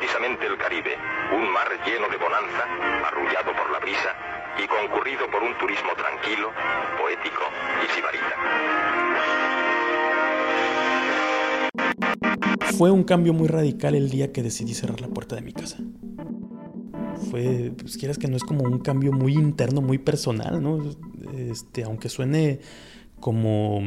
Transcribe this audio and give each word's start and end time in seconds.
precisamente 0.00 0.46
el 0.46 0.56
Caribe, 0.56 0.96
un 1.36 1.52
mar 1.52 1.68
lleno 1.84 2.08
de 2.08 2.16
bonanza, 2.16 2.64
arrullado 3.06 3.52
por 3.52 3.70
la 3.70 3.78
brisa 3.80 4.16
y 4.56 4.66
concurrido 4.66 5.30
por 5.30 5.42
un 5.42 5.52
turismo 5.58 5.90
tranquilo, 5.94 6.50
poético 6.96 7.42
y 7.84 7.88
sibarita. 7.94 8.34
Fue 12.78 12.90
un 12.90 13.04
cambio 13.04 13.34
muy 13.34 13.46
radical 13.46 13.94
el 13.94 14.08
día 14.08 14.32
que 14.32 14.42
decidí 14.42 14.72
cerrar 14.72 15.02
la 15.02 15.08
puerta 15.08 15.36
de 15.36 15.42
mi 15.42 15.52
casa. 15.52 15.76
Fue, 17.30 17.70
pues 17.76 17.98
quieras 17.98 18.16
que 18.16 18.28
no 18.28 18.36
es 18.38 18.42
como 18.42 18.64
un 18.64 18.78
cambio 18.78 19.12
muy 19.12 19.34
interno, 19.34 19.82
muy 19.82 19.98
personal, 19.98 20.62
¿no? 20.62 20.78
Este, 21.36 21.84
aunque 21.84 22.08
suene 22.08 22.60
como, 23.20 23.82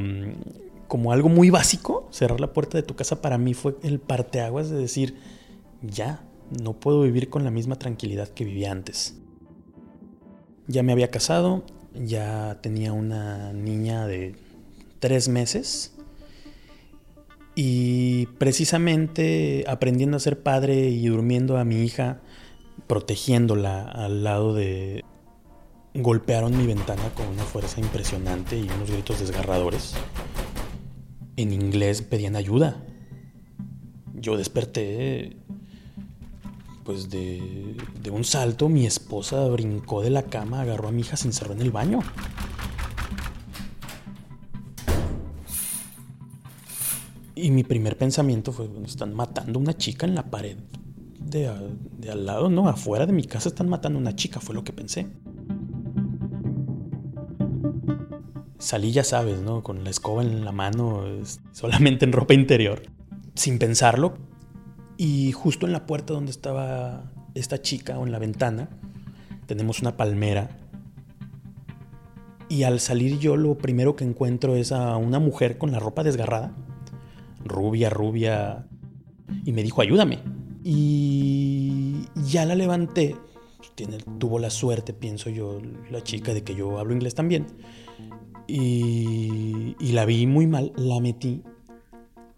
como 0.88 1.11
algo 1.11 1.30
muy 1.30 1.50
básico, 1.50 2.07
cerrar 2.11 2.39
la 2.39 2.54
puerta 2.54 2.77
de 2.77 2.84
tu 2.84 2.95
casa 2.95 3.20
para 3.20 3.39
mí 3.39 3.56
fue 3.56 3.78
el 3.82 4.00
parteaguas 4.00 4.70
de 4.70 4.78
decir, 4.78 5.16
ya, 5.83 6.23
no 6.61 6.73
puedo 6.73 7.01
vivir 7.01 7.29
con 7.29 7.43
la 7.43 7.51
misma 7.51 7.75
tranquilidad 7.75 8.29
que 8.29 8.46
vivía 8.46 8.71
antes. 8.71 9.15
Ya 10.68 10.82
me 10.82 10.93
había 10.93 11.11
casado, 11.11 11.65
ya 11.93 12.60
tenía 12.61 12.93
una 12.93 13.51
niña 13.54 14.07
de 14.07 14.36
tres 15.00 15.27
meses 15.27 15.93
y 17.55 18.27
precisamente 18.38 19.65
aprendiendo 19.68 20.18
a 20.18 20.21
ser 20.21 20.41
padre 20.41 20.89
y 20.89 21.05
durmiendo 21.07 21.57
a 21.57 21.65
mi 21.65 21.83
hija, 21.83 22.21
protegiéndola 22.88 23.83
al 23.83 24.24
lado 24.24 24.54
de... 24.54 25.04
Golpearon 25.96 26.57
mi 26.57 26.65
ventana 26.65 27.04
con 27.13 27.27
una 27.27 27.43
fuerza 27.43 27.79
impresionante 27.79 28.57
y 28.57 28.63
unos 28.63 28.89
gritos 28.89 29.19
desgarradores. 29.19 29.93
En 31.36 31.54
inglés 31.54 32.02
pedían 32.02 32.36
ayuda. 32.36 32.83
Yo 34.16 34.36
desperté 34.36 35.38
pues 36.84 37.09
de, 37.09 37.76
de, 38.02 38.09
un 38.09 38.23
salto 38.23 38.70
mi 38.70 38.86
esposa 38.86 39.48
brincó 39.48 40.02
de 40.02 40.09
la 40.09 40.23
cama, 40.23 40.62
agarró 40.62 40.89
a 40.89 40.92
mi 40.92 41.02
hija, 41.02 41.16
se 41.16 41.28
encerró 41.28 41.53
en 41.53 41.62
el 41.62 41.72
baño. 41.72 42.00
Y 47.36 47.52
mi 47.52 47.64
primer 47.64 47.98
pensamiento 47.98 48.52
fue, 48.52 48.70
están 48.86 49.14
matando 49.14 49.59
a 49.59 49.61
una 49.61 49.76
chica 49.76 50.06
en 50.06 50.16
la 50.16 50.30
pared 50.30 50.58
de, 51.20 51.52
de, 51.98 52.11
al 52.11 52.26
lado, 52.26 52.50
no, 52.50 52.67
afuera 52.70 53.06
de 53.06 53.14
mi 53.14 53.23
casa 53.23 53.50
están 53.50 53.70
matando 53.70 53.98
a 54.00 54.02
una 54.02 54.16
chica, 54.16 54.39
fue 54.39 54.56
lo 54.56 54.64
que 54.64 54.73
pensé. 54.73 55.08
Salí, 58.59 58.92
ya 58.92 59.04
sabes, 59.04 59.42
¿no? 59.42 59.61
Con 59.61 59.84
la 59.84 59.89
escoba 59.89 60.22
en 60.22 60.45
la 60.45 60.52
mano, 60.52 61.04
solamente 61.52 62.06
en 62.06 62.14
ropa 62.14 62.34
interior. 62.34 62.84
Sin 63.36 63.59
pensarlo, 63.59 64.17
y 64.97 65.31
justo 65.31 65.66
en 65.66 65.73
la 65.73 65.86
puerta 65.86 66.13
donde 66.13 66.31
estaba 66.31 67.11
esta 67.33 67.61
chica 67.61 67.97
o 67.97 68.05
en 68.05 68.11
la 68.11 68.19
ventana, 68.19 68.69
tenemos 69.45 69.81
una 69.81 69.97
palmera. 69.97 70.49
Y 72.49 72.63
al 72.63 72.80
salir 72.80 73.17
yo 73.19 73.36
lo 73.36 73.58
primero 73.58 73.95
que 73.95 74.03
encuentro 74.03 74.55
es 74.55 74.71
a 74.71 74.97
una 74.97 75.19
mujer 75.19 75.58
con 75.58 75.71
la 75.71 75.80
ropa 75.80 76.03
desgarrada, 76.03 76.53
rubia, 77.44 77.89
rubia, 77.89 78.67
y 79.44 79.52
me 79.53 79.64
dijo, 79.64 79.81
ayúdame. 79.81 80.19
Y 80.64 82.05
ya 82.25 82.45
la 82.45 82.55
levanté, 82.55 83.16
tuvo 84.19 84.39
la 84.39 84.49
suerte, 84.49 84.94
pienso 84.94 85.30
yo, 85.30 85.59
la 85.89 86.03
chica, 86.03 86.33
de 86.33 86.44
que 86.44 86.53
yo 86.55 86.77
hablo 86.77 86.94
inglés 86.94 87.16
también. 87.16 87.47
Y 88.47 89.75
la 89.80 90.05
vi 90.05 90.27
muy 90.27 90.45
mal, 90.45 90.73
la 90.75 90.99
metí 90.99 91.44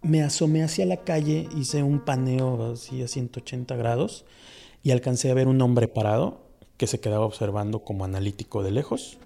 me 0.06 0.22
asomé 0.22 0.64
hacia 0.64 0.86
la 0.86 0.98
calle, 0.98 1.50
hice 1.58 1.82
un 1.82 2.00
paneo 2.00 2.74
así 2.74 3.02
a 3.02 3.08
180 3.08 3.76
grados 3.76 4.26
y 4.84 4.92
alcancé 4.92 5.32
a 5.32 5.34
ver 5.34 5.48
un 5.48 5.60
hombre 5.62 5.88
parado 5.88 6.46
que 6.78 6.86
se 6.86 7.00
quedaba 7.00 7.26
observando 7.26 7.84
como 7.84 8.06
analítico 8.06 8.62
de 8.62 8.72
lejos 8.72 9.18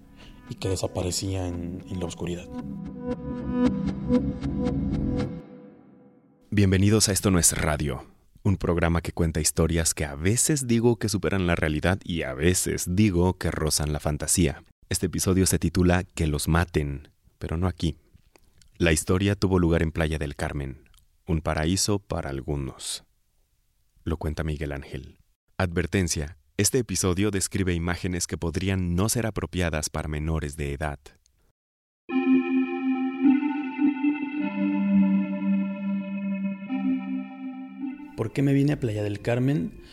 y 0.49 0.55
que 0.55 0.69
desaparecía 0.69 1.47
en, 1.47 1.83
la 1.99 2.05
oscuridad. 2.05 2.47
Bienvenidos 6.49 7.09
a 7.09 7.11
Esto 7.11 7.29
no 7.29 7.39
es 7.39 7.57
radio, 7.57 8.05
un 8.43 8.55
programa 8.55 9.01
que 9.01 9.11
cuenta 9.11 9.41
historias 9.41 9.93
que 9.93 10.05
a 10.05 10.15
veces 10.15 10.65
digo 10.65 10.95
que 10.95 11.09
superan 11.09 11.45
la 11.45 11.55
realidad 11.55 11.99
y 12.05 12.23
a 12.23 12.33
veces 12.33 12.95
digo 12.95 13.33
que 13.37 13.51
rozan 13.51 13.91
la 13.91 13.99
fantasía. 13.99 14.63
Este 14.87 15.07
episodio 15.07 15.45
se 15.45 15.59
titula 15.59 16.03
Que 16.03 16.25
los 16.25 16.47
maten, 16.47 17.09
pero 17.37 17.57
no 17.57 17.67
aquí, 17.67 17.97
la 18.79 18.93
historia 18.93 19.35
tuvo 19.35 19.59
lugar 19.59 19.83
en 19.83 19.91
Playa 19.91 20.17
del 20.17 20.37
Carmen, 20.37 20.89
un 21.27 21.41
paraíso 21.41 21.99
para 21.99 22.29
algunos. 22.29 23.03
Lo 24.05 24.15
cuenta 24.15 24.45
Miguel 24.45 24.71
Ángel. 24.71 25.19
Advertencia. 25.57 26.37
Este 26.55 26.77
episodio 26.77 27.29
describe 27.29 27.73
imágenes 27.73 28.25
que 28.25 28.37
podrían 28.37 28.95
no 28.95 29.09
ser 29.09 29.25
apropiadas 29.25 29.89
para 29.89 30.07
menores 30.07 30.55
de 30.55 30.71
edad. 30.71 30.97
¿Por 38.15 38.31
qué 38.31 38.41
me 38.41 38.53
vine 38.53 38.71
a 38.71 38.79
Playa 38.79 39.03
del 39.03 39.19
Carmen? 39.19 39.83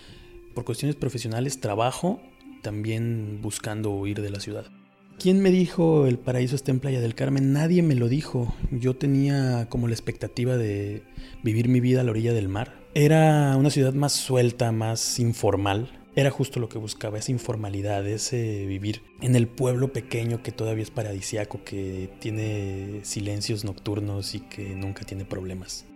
Por 0.54 0.64
cuestiones 0.64 0.94
profesionales, 0.94 1.60
trabajo, 1.60 2.22
también 2.62 3.40
buscando 3.42 3.90
huir 3.90 4.22
de 4.22 4.30
la 4.30 4.38
ciudad. 4.38 4.70
¿Quién 5.18 5.40
me 5.40 5.50
dijo 5.50 6.06
el 6.06 6.18
paraíso 6.18 6.54
está 6.54 6.72
en 6.72 6.80
Playa 6.80 7.00
del 7.00 7.14
Carmen? 7.14 7.54
Nadie 7.54 7.82
me 7.82 7.94
lo 7.94 8.08
dijo. 8.08 8.54
Yo 8.70 8.94
tenía 8.94 9.66
como 9.70 9.88
la 9.88 9.94
expectativa 9.94 10.58
de 10.58 11.04
vivir 11.42 11.68
mi 11.68 11.80
vida 11.80 12.02
a 12.02 12.04
la 12.04 12.10
orilla 12.10 12.34
del 12.34 12.48
mar. 12.48 12.74
Era 12.94 13.56
una 13.56 13.70
ciudad 13.70 13.94
más 13.94 14.12
suelta, 14.12 14.72
más 14.72 15.18
informal. 15.18 15.90
Era 16.16 16.30
justo 16.30 16.60
lo 16.60 16.68
que 16.68 16.78
buscaba, 16.78 17.18
esa 17.18 17.32
informalidad, 17.32 18.06
ese 18.06 18.66
vivir 18.66 19.02
en 19.22 19.36
el 19.36 19.48
pueblo 19.48 19.90
pequeño 19.90 20.42
que 20.42 20.52
todavía 20.52 20.82
es 20.82 20.90
paradisiaco, 20.90 21.64
que 21.64 22.10
tiene 22.20 23.00
silencios 23.02 23.64
nocturnos 23.64 24.34
y 24.34 24.40
que 24.40 24.74
nunca 24.74 25.04
tiene 25.04 25.24
problemas. 25.24 25.86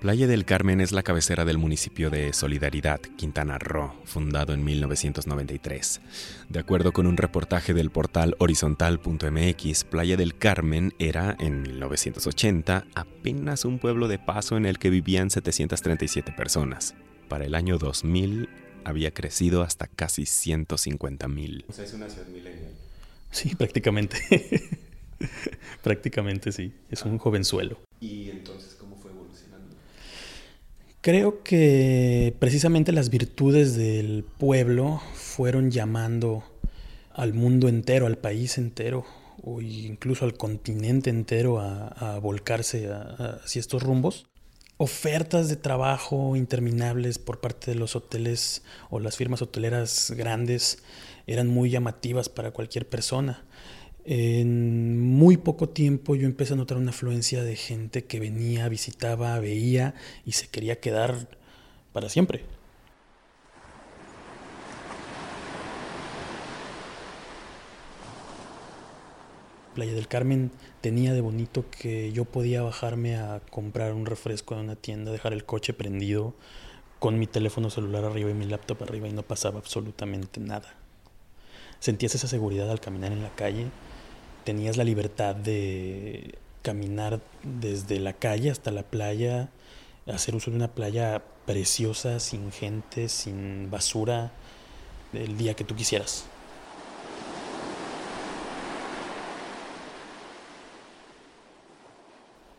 Playa 0.00 0.28
del 0.28 0.44
Carmen 0.44 0.80
es 0.80 0.92
la 0.92 1.02
cabecera 1.02 1.44
del 1.44 1.58
municipio 1.58 2.08
de 2.08 2.32
Solidaridad, 2.32 3.00
Quintana 3.00 3.58
Roo, 3.58 3.92
fundado 4.04 4.52
en 4.52 4.62
1993. 4.62 6.00
De 6.48 6.60
acuerdo 6.60 6.92
con 6.92 7.08
un 7.08 7.16
reportaje 7.16 7.74
del 7.74 7.90
portal 7.90 8.36
horizontal.mx, 8.38 9.84
Playa 9.84 10.16
del 10.16 10.38
Carmen 10.38 10.94
era, 11.00 11.36
en 11.40 11.62
1980, 11.62 12.86
apenas 12.94 13.64
un 13.64 13.80
pueblo 13.80 14.06
de 14.06 14.20
paso 14.20 14.56
en 14.56 14.66
el 14.66 14.78
que 14.78 14.88
vivían 14.88 15.30
737 15.30 16.30
personas. 16.30 16.94
Para 17.28 17.46
el 17.46 17.56
año 17.56 17.76
2000 17.76 18.48
había 18.84 19.10
crecido 19.10 19.64
hasta 19.64 19.88
casi 19.88 20.26
150 20.26 21.26
mil. 21.26 21.64
O 21.68 21.72
sea, 21.72 21.84
es 21.84 21.92
una 21.92 22.08
ciudad 22.08 22.28
milenial. 22.28 22.72
Sí, 23.32 23.56
prácticamente. 23.56 24.16
prácticamente 25.82 26.52
sí. 26.52 26.72
Es 26.88 27.02
un 27.02 27.18
jovenzuelo. 27.18 27.80
¿Y 28.00 28.30
entonces 28.30 28.77
Creo 31.00 31.44
que 31.44 32.34
precisamente 32.40 32.90
las 32.90 33.08
virtudes 33.08 33.76
del 33.76 34.24
pueblo 34.24 35.00
fueron 35.14 35.70
llamando 35.70 36.42
al 37.12 37.34
mundo 37.34 37.68
entero, 37.68 38.06
al 38.06 38.18
país 38.18 38.58
entero, 38.58 39.04
o 39.42 39.60
incluso 39.60 40.24
al 40.24 40.34
continente 40.34 41.08
entero 41.08 41.60
a, 41.60 42.18
volcarse 42.18 42.90
hacia 42.90 43.60
estos 43.60 43.82
rumbos. 43.82 44.26
Ofertas 44.76 45.48
de 45.48 45.56
trabajo 45.56 46.34
interminables 46.34 47.18
por 47.18 47.40
parte 47.40 47.70
de 47.70 47.76
los 47.76 47.94
hoteles 47.94 48.62
o 48.90 48.98
las 48.98 49.16
firmas 49.16 49.40
hoteleras 49.40 50.12
grandes 50.16 50.82
eran 51.26 51.46
muy 51.46 51.70
llamativas 51.70 52.28
para 52.28 52.50
cualquier 52.50 52.88
persona. 52.88 53.44
Muy 55.18 55.36
poco 55.36 55.68
tiempo 55.68 56.14
yo 56.14 56.28
empecé 56.28 56.52
a 56.52 56.56
notar 56.56 56.78
una 56.78 56.90
afluencia 56.90 57.42
de 57.42 57.56
gente 57.56 58.04
que 58.04 58.20
venía, 58.20 58.68
visitaba, 58.68 59.36
veía 59.40 59.96
y 60.24 60.30
se 60.30 60.46
quería 60.46 60.78
quedar 60.78 61.26
para 61.92 62.08
siempre. 62.08 62.44
Playa 69.74 69.92
del 69.92 70.06
Carmen 70.06 70.52
tenía 70.82 71.12
de 71.12 71.20
bonito 71.20 71.64
que 71.68 72.12
yo 72.12 72.24
podía 72.24 72.62
bajarme 72.62 73.16
a 73.16 73.40
comprar 73.50 73.94
un 73.94 74.06
refresco 74.06 74.54
en 74.54 74.60
una 74.60 74.76
tienda, 74.76 75.10
dejar 75.10 75.32
el 75.32 75.44
coche 75.44 75.72
prendido 75.72 76.36
con 77.00 77.18
mi 77.18 77.26
teléfono 77.26 77.70
celular 77.70 78.04
arriba 78.04 78.30
y 78.30 78.34
mi 78.34 78.46
laptop 78.46 78.84
arriba 78.84 79.08
y 79.08 79.12
no 79.12 79.24
pasaba 79.24 79.58
absolutamente 79.58 80.38
nada. 80.38 80.76
Sentías 81.80 82.14
esa 82.14 82.28
seguridad 82.28 82.70
al 82.70 82.78
caminar 82.78 83.10
en 83.10 83.24
la 83.24 83.34
calle 83.34 83.66
tenías 84.48 84.78
la 84.78 84.84
libertad 84.84 85.36
de 85.36 86.38
caminar 86.62 87.20
desde 87.42 88.00
la 88.00 88.14
calle 88.14 88.50
hasta 88.50 88.70
la 88.70 88.82
playa, 88.82 89.50
hacer 90.06 90.34
uso 90.34 90.50
de 90.50 90.56
una 90.56 90.68
playa 90.68 91.22
preciosa, 91.44 92.18
sin 92.18 92.50
gente, 92.50 93.10
sin 93.10 93.70
basura, 93.70 94.32
el 95.12 95.36
día 95.36 95.52
que 95.52 95.64
tú 95.64 95.76
quisieras. 95.76 96.24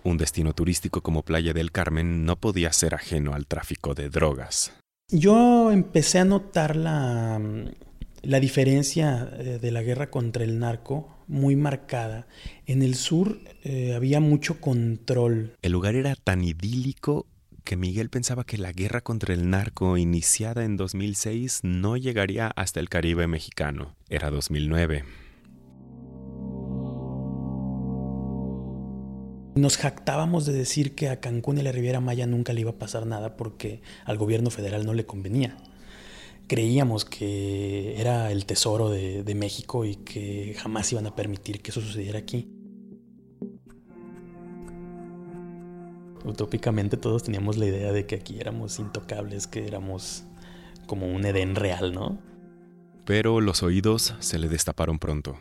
Un 0.03 0.17
destino 0.19 0.53
turístico 0.53 1.01
como 1.01 1.23
Playa 1.23 1.53
del 1.53 1.71
Carmen 1.71 2.23
no 2.23 2.35
podía 2.35 2.71
ser 2.71 2.93
ajeno 2.93 3.33
al 3.33 3.47
tráfico 3.47 3.95
de 3.95 4.11
drogas. 4.11 4.73
Yo 5.11 5.71
empecé 5.71 6.19
a 6.19 6.25
notar 6.25 6.75
la, 6.75 7.41
la 8.21 8.39
diferencia 8.39 9.27
eh, 9.39 9.57
de 9.59 9.71
la 9.71 9.81
guerra 9.81 10.11
contra 10.11 10.43
el 10.43 10.59
narco 10.59 11.15
muy 11.29 11.55
marcada. 11.55 12.27
En 12.65 12.81
el 12.81 12.95
sur 12.95 13.39
eh, 13.63 13.93
había 13.95 14.19
mucho 14.19 14.59
control. 14.59 15.55
El 15.61 15.71
lugar 15.71 15.95
era 15.95 16.15
tan 16.15 16.43
idílico 16.43 17.27
que 17.63 17.77
Miguel 17.77 18.09
pensaba 18.09 18.43
que 18.43 18.57
la 18.57 18.71
guerra 18.71 19.01
contra 19.01 19.33
el 19.33 19.49
narco 19.49 19.95
iniciada 19.97 20.65
en 20.65 20.75
2006 20.75 21.59
no 21.63 21.97
llegaría 21.97 22.47
hasta 22.47 22.79
el 22.79 22.89
Caribe 22.89 23.27
mexicano. 23.27 23.95
Era 24.09 24.31
2009. 24.31 25.03
Nos 29.55 29.77
jactábamos 29.77 30.45
de 30.45 30.53
decir 30.53 30.95
que 30.95 31.09
a 31.09 31.19
Cancún 31.19 31.57
y 31.57 31.61
la 31.61 31.71
Riviera 31.71 31.99
Maya 31.99 32.25
nunca 32.25 32.53
le 32.53 32.61
iba 32.61 32.71
a 32.71 32.79
pasar 32.79 33.05
nada 33.05 33.35
porque 33.35 33.81
al 34.05 34.17
gobierno 34.17 34.49
federal 34.49 34.85
no 34.85 34.93
le 34.93 35.05
convenía. 35.05 35.57
Creíamos 36.49 37.05
que 37.05 38.01
era 38.01 38.31
el 38.31 38.45
tesoro 38.47 38.89
de, 38.89 39.23
de 39.23 39.35
México 39.35 39.85
y 39.85 39.95
que 39.95 40.55
jamás 40.57 40.91
iban 40.91 41.05
a 41.05 41.15
permitir 41.15 41.61
que 41.61 41.69
eso 41.69 41.79
sucediera 41.79 42.17
aquí. 42.19 42.51
Utópicamente 46.25 46.97
todos 46.97 47.23
teníamos 47.23 47.57
la 47.57 47.67
idea 47.67 47.91
de 47.91 48.05
que 48.07 48.15
aquí 48.15 48.39
éramos 48.39 48.79
intocables, 48.79 49.45
que 49.45 49.67
éramos 49.67 50.23
como 50.87 51.07
un 51.07 51.23
Edén 51.23 51.55
real, 51.55 51.93
¿no? 51.93 52.19
Pero 53.05 53.41
los 53.41 53.61
oídos 53.63 54.15
se 54.19 54.39
le 54.39 54.49
destaparon 54.49 54.97
pronto. 54.97 55.37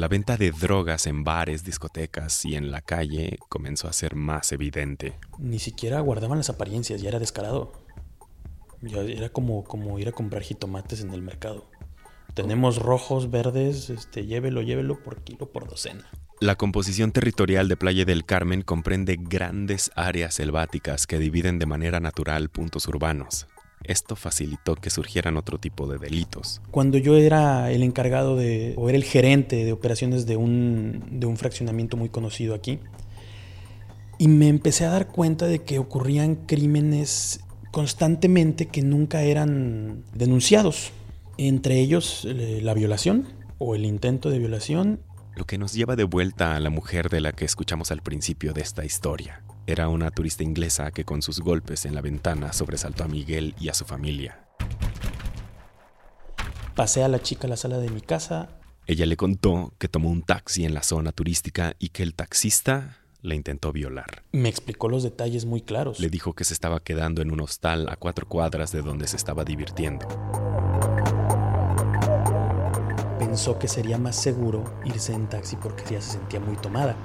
La 0.00 0.08
venta 0.08 0.38
de 0.38 0.50
drogas 0.50 1.06
en 1.06 1.24
bares, 1.24 1.62
discotecas 1.62 2.46
y 2.46 2.56
en 2.56 2.70
la 2.70 2.80
calle 2.80 3.38
comenzó 3.50 3.86
a 3.86 3.92
ser 3.92 4.14
más 4.14 4.50
evidente. 4.50 5.18
Ni 5.38 5.58
siquiera 5.58 6.00
guardaban 6.00 6.38
las 6.38 6.48
apariencias, 6.48 7.02
ya 7.02 7.10
era 7.10 7.18
descarado. 7.18 7.72
Ya 8.80 9.02
era 9.02 9.28
como, 9.28 9.62
como 9.62 9.98
ir 9.98 10.08
a 10.08 10.12
comprar 10.12 10.42
jitomates 10.42 11.02
en 11.02 11.10
el 11.10 11.20
mercado. 11.20 11.66
Tenemos 12.32 12.78
rojos, 12.78 13.30
verdes, 13.30 13.90
este, 13.90 14.24
llévelo, 14.24 14.62
llévelo 14.62 15.02
por 15.02 15.22
kilo, 15.22 15.52
por 15.52 15.68
docena. 15.68 16.06
La 16.40 16.56
composición 16.56 17.12
territorial 17.12 17.68
de 17.68 17.76
Playa 17.76 18.06
del 18.06 18.24
Carmen 18.24 18.62
comprende 18.62 19.18
grandes 19.20 19.90
áreas 19.96 20.32
selváticas 20.32 21.06
que 21.06 21.18
dividen 21.18 21.58
de 21.58 21.66
manera 21.66 22.00
natural 22.00 22.48
puntos 22.48 22.88
urbanos. 22.88 23.48
Esto 23.84 24.14
facilitó 24.16 24.76
que 24.76 24.90
surgieran 24.90 25.36
otro 25.36 25.58
tipo 25.58 25.86
de 25.86 25.98
delitos. 25.98 26.60
Cuando 26.70 26.98
yo 26.98 27.16
era 27.16 27.70
el 27.70 27.82
encargado 27.82 28.36
de, 28.36 28.74
o 28.76 28.88
era 28.88 28.96
el 28.96 29.04
gerente 29.04 29.64
de 29.64 29.72
operaciones 29.72 30.26
de 30.26 30.36
un, 30.36 31.04
de 31.10 31.26
un 31.26 31.36
fraccionamiento 31.36 31.96
muy 31.96 32.08
conocido 32.08 32.54
aquí, 32.54 32.78
y 34.18 34.28
me 34.28 34.48
empecé 34.48 34.84
a 34.84 34.90
dar 34.90 35.08
cuenta 35.08 35.46
de 35.46 35.60
que 35.60 35.78
ocurrían 35.78 36.36
crímenes 36.36 37.40
constantemente 37.70 38.66
que 38.66 38.82
nunca 38.82 39.22
eran 39.22 40.04
denunciados. 40.12 40.92
Entre 41.38 41.80
ellos 41.80 42.26
eh, 42.26 42.60
la 42.62 42.74
violación 42.74 43.26
o 43.56 43.74
el 43.74 43.86
intento 43.86 44.28
de 44.28 44.38
violación. 44.38 45.00
Lo 45.36 45.46
que 45.46 45.56
nos 45.56 45.72
lleva 45.72 45.96
de 45.96 46.04
vuelta 46.04 46.54
a 46.54 46.60
la 46.60 46.68
mujer 46.68 47.08
de 47.08 47.20
la 47.20 47.32
que 47.32 47.46
escuchamos 47.46 47.90
al 47.90 48.02
principio 48.02 48.52
de 48.52 48.60
esta 48.60 48.84
historia. 48.84 49.42
Era 49.70 49.88
una 49.88 50.10
turista 50.10 50.42
inglesa 50.42 50.90
que 50.90 51.04
con 51.04 51.22
sus 51.22 51.38
golpes 51.38 51.84
en 51.84 51.94
la 51.94 52.00
ventana 52.00 52.52
sobresaltó 52.52 53.04
a 53.04 53.06
Miguel 53.06 53.54
y 53.60 53.68
a 53.68 53.74
su 53.74 53.84
familia. 53.84 54.48
Pasé 56.74 57.04
a 57.04 57.08
la 57.08 57.22
chica 57.22 57.46
a 57.46 57.50
la 57.50 57.56
sala 57.56 57.78
de 57.78 57.88
mi 57.88 58.00
casa. 58.00 58.48
Ella 58.88 59.06
le 59.06 59.16
contó 59.16 59.72
que 59.78 59.86
tomó 59.86 60.10
un 60.10 60.22
taxi 60.22 60.64
en 60.64 60.74
la 60.74 60.82
zona 60.82 61.12
turística 61.12 61.76
y 61.78 61.90
que 61.90 62.02
el 62.02 62.14
taxista 62.14 62.98
la 63.22 63.36
intentó 63.36 63.70
violar. 63.70 64.24
Me 64.32 64.48
explicó 64.48 64.88
los 64.88 65.04
detalles 65.04 65.44
muy 65.44 65.62
claros. 65.62 66.00
Le 66.00 66.10
dijo 66.10 66.32
que 66.32 66.42
se 66.42 66.52
estaba 66.52 66.80
quedando 66.80 67.22
en 67.22 67.30
un 67.30 67.38
hostal 67.38 67.88
a 67.90 67.94
cuatro 67.94 68.26
cuadras 68.26 68.72
de 68.72 68.82
donde 68.82 69.06
se 69.06 69.16
estaba 69.16 69.44
divirtiendo 69.44 70.08
pensó 73.30 73.60
que 73.60 73.68
sería 73.68 73.96
más 73.96 74.16
seguro 74.16 74.64
irse 74.84 75.12
en 75.12 75.28
taxi 75.28 75.54
porque 75.54 75.84
ya 75.88 76.00
se 76.00 76.14
sentía 76.14 76.40
muy 76.40 76.56
tomada. 76.56 76.96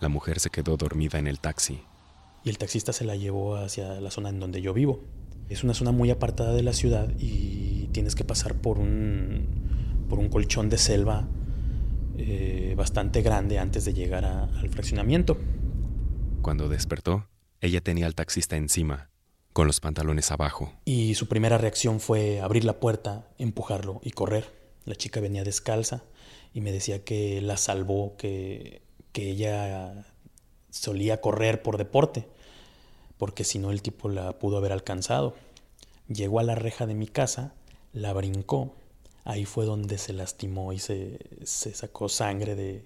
La 0.00 0.08
mujer 0.08 0.40
se 0.40 0.50
quedó 0.50 0.76
dormida 0.76 1.18
en 1.18 1.26
el 1.26 1.40
taxi. 1.40 1.80
Y 2.44 2.50
el 2.50 2.58
taxista 2.58 2.92
se 2.92 3.04
la 3.04 3.16
llevó 3.16 3.56
hacia 3.56 4.00
la 4.00 4.10
zona 4.10 4.28
en 4.28 4.40
donde 4.40 4.60
yo 4.62 4.72
vivo. 4.72 5.00
Es 5.48 5.64
una 5.64 5.74
zona 5.74 5.92
muy 5.92 6.10
apartada 6.10 6.52
de 6.52 6.62
la 6.62 6.72
ciudad 6.72 7.12
y 7.18 7.88
tienes 7.92 8.14
que 8.14 8.24
pasar 8.24 8.54
por 8.54 8.78
un 8.78 9.66
por 10.08 10.18
un 10.18 10.28
colchón 10.28 10.68
de 10.68 10.78
selva 10.78 11.26
eh, 12.16 12.74
bastante 12.76 13.22
grande 13.22 13.58
antes 13.58 13.84
de 13.84 13.92
llegar 13.92 14.24
al 14.24 14.68
fraccionamiento. 14.70 15.36
Cuando 16.42 16.68
despertó, 16.68 17.28
ella 17.60 17.80
tenía 17.80 18.06
al 18.06 18.14
taxista 18.14 18.56
encima, 18.56 19.10
con 19.52 19.66
los 19.66 19.80
pantalones 19.80 20.30
abajo. 20.30 20.72
Y 20.84 21.14
su 21.14 21.28
primera 21.28 21.58
reacción 21.58 22.00
fue 22.00 22.40
abrir 22.40 22.64
la 22.64 22.80
puerta, 22.80 23.28
empujarlo 23.38 24.00
y 24.02 24.12
correr. 24.12 24.52
La 24.84 24.94
chica 24.94 25.20
venía 25.20 25.44
descalza 25.44 26.04
y 26.54 26.60
me 26.60 26.72
decía 26.72 27.04
que 27.04 27.40
la 27.42 27.56
salvó, 27.56 28.16
que, 28.16 28.82
que 29.16 29.30
ella 29.30 30.04
solía 30.68 31.22
correr 31.22 31.62
por 31.62 31.78
deporte, 31.78 32.28
porque 33.16 33.44
si 33.44 33.58
no 33.58 33.70
el 33.70 33.80
tipo 33.80 34.10
la 34.10 34.38
pudo 34.38 34.58
haber 34.58 34.72
alcanzado. 34.72 35.34
Llegó 36.06 36.38
a 36.38 36.42
la 36.42 36.54
reja 36.54 36.84
de 36.84 36.94
mi 36.94 37.06
casa, 37.06 37.54
la 37.94 38.12
brincó 38.12 38.74
ahí 39.24 39.46
fue 39.46 39.64
donde 39.64 39.96
se 39.96 40.12
lastimó 40.12 40.74
y 40.74 40.78
se, 40.78 41.18
sacó 41.44 42.10
sangre 42.10 42.54
de, 42.54 42.84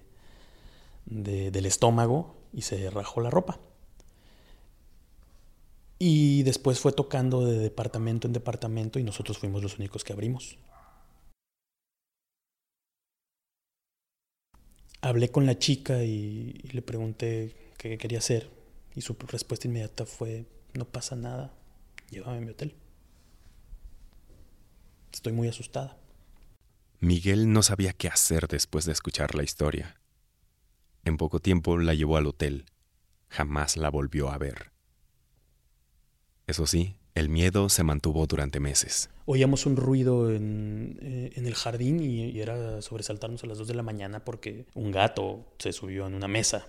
del 1.51 1.65
estómago 1.65 2.35
y 2.53 2.61
se 2.61 2.89
rajó 2.89 3.19
la 3.19 3.29
ropa. 3.29 3.59
Y 5.99 6.41
después 6.43 6.79
fue 6.79 6.93
tocando 6.93 7.45
de 7.45 7.59
departamento 7.59 8.25
en 8.25 8.33
departamento 8.33 8.99
y 8.99 9.03
nosotros 9.03 9.37
fuimos 9.37 9.61
los 9.61 9.77
únicos 9.77 10.05
que 10.05 10.13
abrimos. 10.13 10.57
Hablé 15.01 15.29
con 15.29 15.45
la 15.45 15.57
chica 15.57 16.03
y, 16.03 16.53
le 16.71 16.81
pregunté 16.81 17.55
qué 17.77 17.97
quería 17.97 18.19
hacer 18.19 18.49
y 18.95 19.01
su 19.01 19.15
respuesta 19.27 19.67
inmediata 19.67 20.05
fue, 20.05 20.45
no 20.73 20.85
pasa 20.85 21.15
nada, 21.15 21.53
llévame 22.11 22.37
a 22.37 22.41
mi 22.41 22.49
hotel. 22.49 22.75
Estoy 25.11 25.33
muy 25.33 25.47
asustada. 25.47 25.97
Miguel 26.99 27.51
no 27.51 27.63
sabía 27.63 27.93
qué 27.93 28.07
hacer 28.07 28.47
después 28.47 28.85
de 28.85 28.91
escuchar 28.91 29.33
la 29.33 29.43
historia. 29.43 29.99
En 31.03 31.17
poco 31.17 31.39
tiempo 31.39 31.77
la 31.77 31.95
llevó 31.95 32.17
al 32.17 32.27
hotel. 32.27 32.65
Jamás 33.27 33.77
la 33.77 33.89
volvió 33.89 34.29
a 34.29 34.37
ver. 34.37 34.71
Eso 36.45 36.67
sí, 36.67 36.95
el 37.15 37.29
miedo 37.29 37.69
se 37.69 37.83
mantuvo 37.83 38.25
durante 38.25 38.59
meses. 38.59 39.09
Oíamos 39.25 39.65
un 39.65 39.75
ruido 39.75 40.31
en, 40.31 40.97
eh, 41.01 41.31
el 41.35 41.53
jardín 41.55 42.01
y, 42.01 42.39
era 42.39 42.81
sobresaltarnos 42.81 43.43
a 43.43 43.47
las 43.47 43.57
dos 43.57 43.67
de 43.67 43.73
la 43.73 43.83
mañana 43.83 44.23
porque 44.23 44.65
un 44.73 44.91
gato 44.91 45.45
se 45.59 45.73
subió 45.73 46.07
en 46.07 46.13
una 46.13 46.27
mesa. 46.27 46.67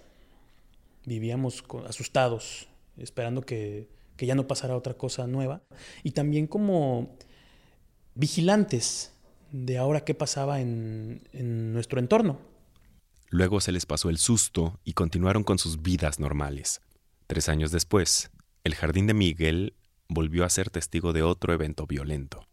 Vivíamos 1.04 1.64
asustados, 1.86 2.68
esperando 2.96 3.42
que, 3.42 3.88
que 4.16 4.26
ya 4.26 4.34
no 4.34 4.46
pasara 4.46 4.76
otra 4.76 4.94
cosa 4.94 5.26
nueva. 5.26 5.62
Y 6.02 6.12
también 6.12 6.46
como 6.46 7.16
vigilantes 8.14 9.12
de 9.50 9.78
ahora 9.78 10.04
qué 10.04 10.14
pasaba 10.14 10.60
en, 10.60 11.28
en 11.32 11.72
nuestro 11.72 12.00
entorno. 12.00 12.40
Luego 13.28 13.60
se 13.60 13.72
les 13.72 13.86
pasó 13.86 14.10
el 14.10 14.18
susto 14.18 14.78
y 14.84 14.92
continuaron 14.92 15.44
con 15.44 15.58
sus 15.58 15.82
vidas 15.82 16.20
normales. 16.20 16.80
Tres 17.26 17.48
años 17.48 17.70
después, 17.70 18.30
el 18.64 18.74
jardín 18.74 19.06
de 19.06 19.14
Miguel 19.14 19.74
volvió 20.14 20.44
a 20.44 20.50
ser 20.50 20.70
testigo 20.70 21.12
de 21.12 21.22
otro 21.22 21.52
evento 21.52 21.86
violento. 21.86 22.46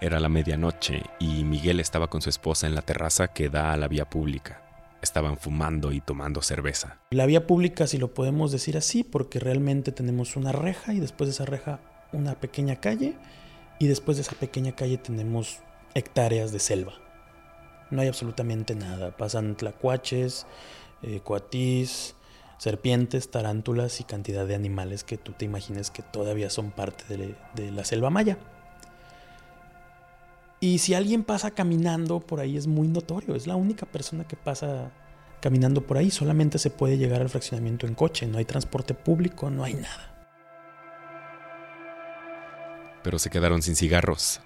Era 0.00 0.20
la 0.20 0.28
medianoche 0.28 1.02
y 1.18 1.44
Miguel 1.44 1.80
estaba 1.80 2.08
con 2.08 2.22
su 2.22 2.30
esposa 2.30 2.66
en 2.66 2.74
la 2.74 2.82
terraza 2.82 3.28
que 3.28 3.48
da 3.48 3.72
a 3.72 3.76
la 3.76 3.88
vía 3.88 4.08
pública 4.08 4.62
estaban 5.02 5.38
fumando 5.38 5.92
y 5.92 6.00
tomando 6.00 6.42
cerveza. 6.42 6.98
La 7.10 7.26
vía 7.26 7.46
pública, 7.46 7.86
si 7.86 7.98
lo 7.98 8.14
podemos 8.14 8.52
decir 8.52 8.76
así, 8.76 9.04
porque 9.04 9.38
realmente 9.38 9.92
tenemos 9.92 10.36
una 10.36 10.52
reja 10.52 10.92
y 10.92 11.00
después 11.00 11.28
de 11.28 11.32
esa 11.32 11.44
reja 11.44 11.80
una 12.12 12.34
pequeña 12.34 12.76
calle 12.76 13.16
y 13.78 13.86
después 13.86 14.16
de 14.16 14.22
esa 14.22 14.34
pequeña 14.34 14.72
calle 14.72 14.98
tenemos 14.98 15.60
hectáreas 15.94 16.52
de 16.52 16.58
selva. 16.58 16.94
No 17.90 18.02
hay 18.02 18.08
absolutamente 18.08 18.74
nada. 18.74 19.16
Pasan 19.16 19.56
tlacuaches, 19.56 20.46
eh, 21.02 21.20
serpientes, 22.58 23.30
tarántulas 23.30 24.00
y 24.00 24.04
cantidad 24.04 24.46
de 24.46 24.54
animales 24.54 25.04
que 25.04 25.16
tú 25.16 25.32
te 25.32 25.44
imagines 25.44 25.90
que 25.90 26.02
todavía 26.02 26.50
son 26.50 26.70
parte 26.70 27.04
de, 27.16 27.34
de 27.54 27.70
la 27.70 27.84
selva 27.84 28.10
maya. 28.10 28.38
Y 30.60 30.78
si 30.78 30.94
alguien 30.94 31.22
pasa 31.22 31.52
caminando 31.52 32.18
por 32.18 32.40
ahí 32.40 32.56
es 32.56 32.66
muy 32.66 32.88
notorio, 32.88 33.36
es 33.36 33.46
la 33.46 33.54
única 33.54 33.86
persona 33.86 34.26
que 34.26 34.36
pasa 34.36 34.90
caminando 35.40 35.86
por 35.86 35.98
ahí, 35.98 36.10
solamente 36.10 36.58
se 36.58 36.70
puede 36.70 36.98
llegar 36.98 37.20
al 37.20 37.28
fraccionamiento 37.28 37.86
en 37.86 37.94
coche, 37.94 38.26
no 38.26 38.38
hay 38.38 38.44
transporte 38.44 38.92
público, 38.94 39.50
no 39.50 39.62
hay 39.62 39.74
nada. 39.74 40.14
Pero 43.04 43.20
se 43.20 43.30
quedaron 43.30 43.62
sin 43.62 43.76
cigarros. 43.76 44.40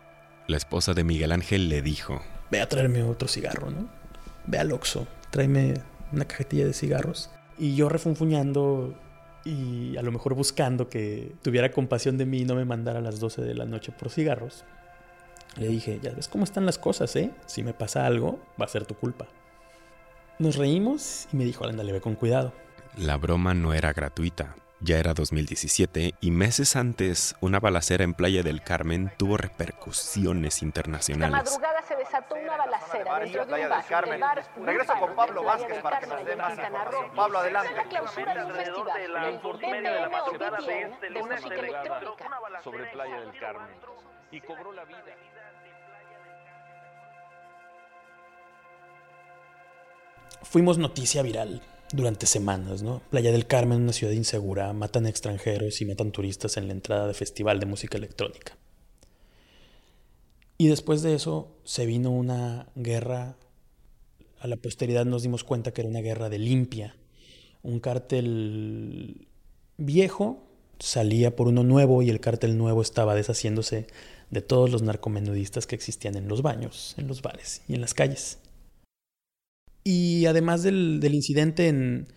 La 0.47 0.59
esposa 0.59 0.93
de 0.93 1.05
Miguel 1.05 1.33
Ángel 1.33 1.71
le 1.71 1.81
dijo, 1.81 2.21
Ve 2.53 2.61
a 2.61 2.69
traerme 2.69 3.03
otro 3.03 3.29
cigarro, 3.29 3.71
¿no? 3.71 3.89
Ve 4.47 4.59
al 4.59 4.73
Oxxo, 4.73 5.07
tráeme 5.31 5.73
una 6.13 6.27
cajetilla 6.27 6.67
de 6.67 6.75
cigarros. 6.75 7.31
Y 7.57 7.77
yo 7.77 7.89
refunfuñando 7.89 8.95
y 9.43 9.97
a 9.97 10.03
lo 10.03 10.13
mejor 10.13 10.35
buscando 10.35 10.91
que 10.91 11.33
tuviera 11.41 11.73
compasión 11.73 12.19
de 12.19 12.27
mí 12.27 12.41
y 12.41 12.45
no 12.45 12.55
me 12.55 12.67
mandara 12.67 12.99
a 12.99 13.03
las 13.03 13.21
12 13.21 13.41
de 13.41 13.55
la 13.55 13.65
noche 13.65 13.91
por 13.91 14.11
cigarros, 14.11 14.67
le 15.57 15.69
dije, 15.69 15.99
ya 16.03 16.13
ves 16.13 16.29
cómo 16.29 16.45
están 16.45 16.67
las 16.67 16.77
cosas, 16.77 17.17
¿eh? 17.17 17.31
Si 17.47 17.63
me 17.63 17.73
pasa 17.73 18.05
algo, 18.05 18.39
va 18.61 18.67
a 18.67 18.69
ser 18.69 18.85
tu 18.85 18.97
culpa. 18.97 19.29
Nos 20.39 20.57
reímos 20.57 21.29
y 21.33 21.37
me 21.39 21.47
dijo, 21.47 21.65
ándale, 21.65 21.91
ve 21.91 22.03
con 22.03 22.17
cuidado. 22.17 22.53
La 22.99 23.17
broma 23.17 23.55
no 23.55 23.73
era 23.73 23.95
gratuita. 23.95 24.57
Ya 24.85 24.99
era 24.99 25.15
2017 25.15 26.17
y 26.21 26.31
meses 26.33 26.75
antes 26.75 27.37
una 27.41 27.61
balacera 27.61 28.03
en 28.03 28.15
Playa 28.15 28.43
del 28.43 28.65
Carmen 28.65 29.13
tuvo 29.17 29.37
repercusiones 29.37 30.61
internacionales. 30.61 31.31
La 31.31 31.45
madrugada 31.45 31.83
se 31.87 31.95
desató 31.95 32.35
una 32.35 32.57
balacera 32.57 33.21
dentro 33.21 33.47
de 33.47 33.63
un 33.63 33.69
bar. 33.69 33.85
Carmen. 33.87 34.19
bar 34.19 34.45
Regreso 34.57 34.93
con 34.99 35.15
Pablo 35.15 35.45
Vázquez 35.45 35.79
para 35.83 36.01
que 36.01 36.07
nos 36.09 36.25
dé 36.25 36.35
más 36.35 36.59
información. 36.59 37.15
Pablo, 37.15 37.39
adelante. 37.39 37.75
La 37.77 37.85
clausura 37.85 38.35
de 38.35 38.45
un 38.45 38.53
festival 38.53 39.03
de 39.83 39.83
la 39.83 40.09
madrugada 40.09 40.59
de 40.59 40.83
este 40.83 41.11
lunes 41.11 41.41
sobre 42.65 42.87
Playa 42.87 43.21
del 43.21 43.39
Carmen 43.39 43.77
y 44.33 44.41
cobró 44.41 44.73
la 44.73 44.85
vida. 44.85 44.99
Fuimos 50.43 50.77
noticia 50.77 51.23
viral 51.23 51.63
durante 51.93 52.27
semanas, 52.27 52.83
¿no? 52.83 53.03
Playa 53.11 53.33
del 53.33 53.47
Carmen, 53.47 53.83
una 53.83 53.93
ciudad 53.93 54.13
insegura, 54.13 54.73
matan 54.73 55.07
extranjeros 55.07 55.81
y 55.81 55.85
matan 55.85 56.13
turistas 56.13 56.57
en 56.57 56.67
la 56.67 56.73
entrada 56.73 57.07
de 57.07 57.15
festival 57.15 57.61
de 57.61 57.67
música 57.67 57.99
electrónica. 57.99 58.57
Y 60.59 60.69
después 60.69 61.03
de 61.03 61.15
eso 61.15 61.57
se 61.65 61.87
vino 61.87 62.11
una 62.11 62.69
guerra, 62.75 63.37
a 64.41 64.47
la 64.47 64.57
posteridad 64.57 65.05
nos 65.05 65.23
dimos 65.23 65.45
cuenta 65.45 65.73
que 65.73 65.83
era 65.83 65.91
una 65.91 66.01
guerra 66.01 66.29
de 66.29 66.39
limpia, 66.39 66.97
un 67.63 67.81
cártel 67.81 69.29
viejo 69.77 70.43
salía 70.83 71.37
por 71.37 71.47
uno 71.47 71.63
nuevo 71.63 72.03
y 72.03 72.11
el 72.11 72.21
cártel 72.21 72.59
nuevo 72.59 72.83
estaba 72.83 73.15
deshaciéndose 73.15 73.87
de 74.31 74.43
todos 74.43 74.71
los 74.71 74.83
narcomenudistas 74.83 75.67
que 75.67 75.77
existían 75.77 76.17
en 76.17 76.27
los 76.27 76.43
baños, 76.43 76.95
en 76.97 77.07
los 77.07 77.23
bares 77.23 77.63
y 77.69 77.75
en 77.75 77.81
las 77.81 77.95
calles. 77.95 78.39
Y 79.85 80.27
además 80.27 80.63
del, 80.63 81.01
incidente 81.13 81.69
en, 81.69 82.09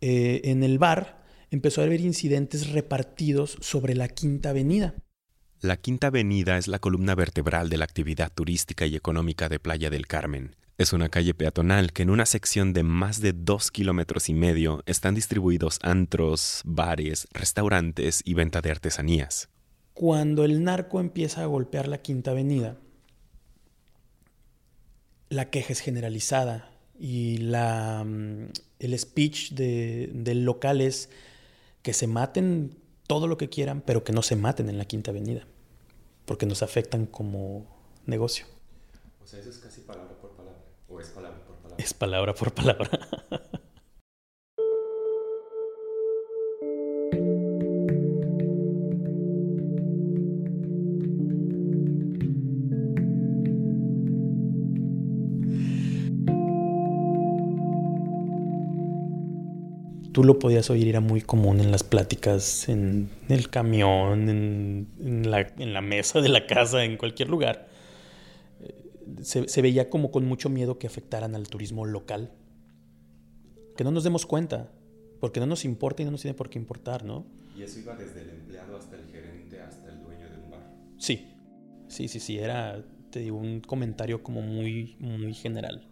eh, 0.00 0.42
en 0.44 0.62
el 0.62 0.78
bar, 0.78 1.24
empezó 1.50 1.80
a 1.80 1.84
haber 1.84 2.00
incidentes 2.00 2.70
repartidos 2.70 3.56
sobre 3.60 3.94
la 3.94 4.08
Quinta 4.08 4.50
Avenida. 4.50 4.94
La 5.60 5.78
Quinta 5.78 6.08
Avenida 6.08 6.58
es 6.58 6.68
la 6.68 6.78
columna 6.78 7.14
vertebral 7.14 7.70
de 7.70 7.78
la 7.78 7.84
actividad 7.84 8.30
turística 8.30 8.84
y 8.84 8.96
económica 8.96 9.48
de 9.48 9.58
Playa 9.58 9.88
del 9.88 10.06
Carmen. 10.06 10.56
Es 10.76 10.92
una 10.92 11.08
calle 11.08 11.32
peatonal 11.34 11.92
que 11.92 12.02
en 12.02 12.10
una 12.10 12.26
sección 12.26 12.72
de 12.72 12.82
más 12.82 13.20
de 13.20 13.32
dos 13.32 13.70
kilómetros 13.70 14.28
y 14.28 14.34
medio 14.34 14.82
están 14.86 15.14
distribuidos 15.14 15.78
antros, 15.82 16.62
bares, 16.64 17.28
restaurantes 17.30 18.20
y 18.24 18.34
venta 18.34 18.60
de 18.60 18.72
artesanías. 18.72 19.48
Cuando 19.94 20.44
el 20.44 20.64
narco 20.64 20.98
empieza 20.98 21.44
a 21.44 21.46
golpear 21.46 21.86
la 21.86 22.02
Quinta 22.02 22.32
Avenida, 22.32 22.76
la 25.28 25.48
queja 25.48 25.72
es 25.72 25.80
generalizada 25.80 26.73
y 26.98 27.38
la, 27.38 28.04
mm, 28.04 28.48
el 28.78 28.98
speech 28.98 29.52
de, 29.52 30.10
del 30.12 30.44
local 30.44 30.80
es 30.80 31.10
que 31.82 31.92
se 31.92 32.06
maten 32.06 32.76
todo 33.06 33.26
lo 33.26 33.36
que 33.36 33.48
quieran, 33.48 33.82
pero 33.84 34.04
que 34.04 34.12
no 34.12 34.22
se 34.22 34.36
maten 34.36 34.68
en 34.68 34.78
la 34.78 34.84
Quinta 34.84 35.10
Avenida, 35.10 35.46
porque 36.24 36.46
nos 36.46 36.62
afectan 36.62 37.06
como 37.06 37.66
negocio. 38.06 38.46
O 39.22 39.26
sea, 39.26 39.40
eso 39.40 39.50
es 39.50 39.58
casi 39.58 39.80
palabra 39.82 40.16
por 40.18 40.30
palabra, 40.30 40.60
o 40.88 41.00
es 41.00 41.08
palabra 41.08 41.44
por 41.44 41.56
palabra. 41.56 41.84
Es 41.84 41.94
palabra 41.94 42.34
por 42.34 42.52
palabra. 42.52 42.90
tú 60.14 60.22
lo 60.22 60.38
podías 60.38 60.70
oír, 60.70 60.86
era 60.86 61.00
muy 61.00 61.20
común 61.20 61.60
en 61.60 61.72
las 61.72 61.82
pláticas, 61.82 62.68
en 62.68 63.10
el 63.28 63.50
camión, 63.50 64.28
en, 64.28 65.28
la, 65.28 65.80
mesa 65.80 66.20
de 66.20 66.28
la 66.28 66.46
casa, 66.46 66.84
en 66.84 66.96
cualquier 66.96 67.28
lugar. 67.28 67.66
Eh, 68.60 69.24
se, 69.24 69.60
veía 69.60 69.90
como 69.90 70.12
con 70.12 70.24
mucho 70.24 70.48
miedo 70.48 70.78
que 70.78 70.86
afectaran 70.86 71.34
al 71.34 71.48
turismo 71.48 71.84
local. 71.84 72.30
Que 73.76 73.82
no 73.82 73.90
nos 73.90 74.04
demos 74.04 74.24
cuenta, 74.24 74.70
porque 75.18 75.40
no 75.40 75.46
nos 75.46 75.64
importa 75.64 76.02
y 76.02 76.04
no 76.04 76.12
nos 76.12 76.22
tiene 76.22 76.36
por 76.36 76.48
qué 76.48 76.60
importar, 76.60 77.04
¿no? 77.04 77.26
Y 77.58 77.62
eso 77.64 77.80
iba 77.80 77.96
desde 77.96 78.22
el 78.22 78.30
empleado 78.30 78.76
hasta 78.76 78.94
el 78.94 79.06
gerente, 79.10 79.60
hasta 79.60 79.90
el 79.90 80.00
dueño 80.00 80.30
de 80.30 80.36
un 80.36 80.50
bar. 80.52 80.70
Sí, 80.96 81.26
sí, 81.88 82.06
sí, 82.06 82.20
sí, 82.20 82.38
era, 82.38 82.84
te 83.10 83.18
digo, 83.18 83.36
un 83.36 83.60
comentario 83.60 84.22
como 84.22 84.42
muy, 84.42 84.94
muy 85.00 85.34
general. 85.34 85.88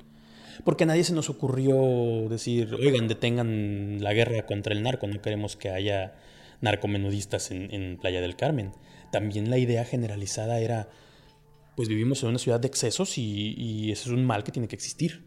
Porque 0.65 0.87
nadie 0.87 1.05
se 1.05 1.15
nos 1.15 1.31
ocurrió 1.31 2.29
decir, 2.29 2.75
oigan, 2.75 3.09
detengan 3.09 4.03
la 4.03 4.13
guerra 4.13 4.47
contra 4.47 4.75
el 4.75 4.83
narco, 4.83 5.07
no 5.07 5.21
queremos 5.21 5.57
que 5.57 5.71
haya 5.71 6.15
narcomenudistas 6.61 7.51
en, 7.51 7.99
Playa 8.01 8.21
del 8.21 8.37
Carmen. 8.37 8.73
También 9.11 9.51
la 9.51 9.59
idea 9.59 9.85
generalizada 9.85 10.61
era, 10.61 10.89
pues 11.77 11.89
vivimos 11.89 12.23
en 12.23 12.31
una 12.31 12.39
ciudad 12.39 12.61
de 12.61 12.69
excesos 12.69 13.19
y, 13.19 13.91
eso 13.91 14.11
es 14.11 14.17
un 14.17 14.25
mal 14.25 14.45
que 14.45 14.53
tiene 14.53 14.69
que 14.69 14.77
existir. 14.77 15.25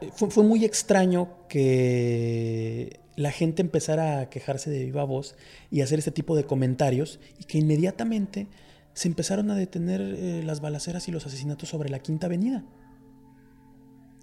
Eh, 0.00 0.10
fue, 0.14 0.30
fue, 0.30 0.44
muy 0.44 0.64
extraño 0.64 1.46
que 1.48 3.00
la 3.16 3.30
gente 3.30 3.62
empezara 3.62 4.20
a 4.20 4.28
quejarse 4.28 4.70
de 4.70 4.84
viva 4.84 5.04
voz 5.04 5.36
y 5.70 5.80
hacer 5.80 5.98
este 5.98 6.10
tipo 6.10 6.36
de 6.36 6.44
comentarios 6.44 7.18
y 7.38 7.44
que 7.44 7.58
inmediatamente 7.58 8.48
se 8.92 9.08
empezaron 9.08 9.50
a 9.50 9.56
detener 9.56 10.00
eh, 10.00 10.42
las 10.44 10.60
balaceras 10.60 11.08
y 11.08 11.12
los 11.12 11.26
asesinatos 11.26 11.68
sobre 11.68 11.88
la 11.88 12.00
Quinta 12.00 12.26
Avenida 12.26 12.64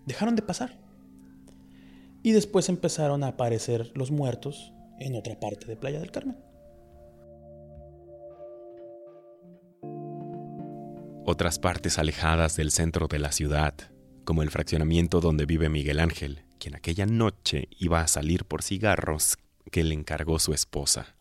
dejaron 0.05 0.35
de 0.35 0.41
pasar. 0.41 0.77
Y 2.21 2.31
después 2.31 2.69
empezaron 2.69 3.23
a 3.23 3.29
aparecer 3.29 3.91
los 3.95 4.11
muertos 4.11 4.73
en 4.99 5.15
otra 5.15 5.39
parte 5.39 5.65
de 5.65 5.75
Playa 5.75 5.99
del 5.99 6.11
Carmen. 6.11 6.37
Otras 11.25 11.59
partes 11.59 11.99
alejadas 11.99 12.55
del 12.55 12.71
centro 12.71 13.07
de 13.07 13.19
la 13.19 13.31
ciudad, 13.31 13.73
como 14.23 14.43
el 14.43 14.51
fraccionamiento 14.51 15.21
donde 15.21 15.45
vive 15.45 15.69
Miguel 15.69 15.99
Ángel, 15.99 16.41
quien 16.59 16.75
aquella 16.75 17.05
noche 17.05 17.67
iba 17.77 18.01
a 18.01 18.07
salir 18.07 18.45
por 18.45 18.61
cigarros 18.61 19.37
que 19.71 19.83
le 19.83 19.95
encargó 19.95 20.39
su 20.39 20.53
esposa. 20.53 21.15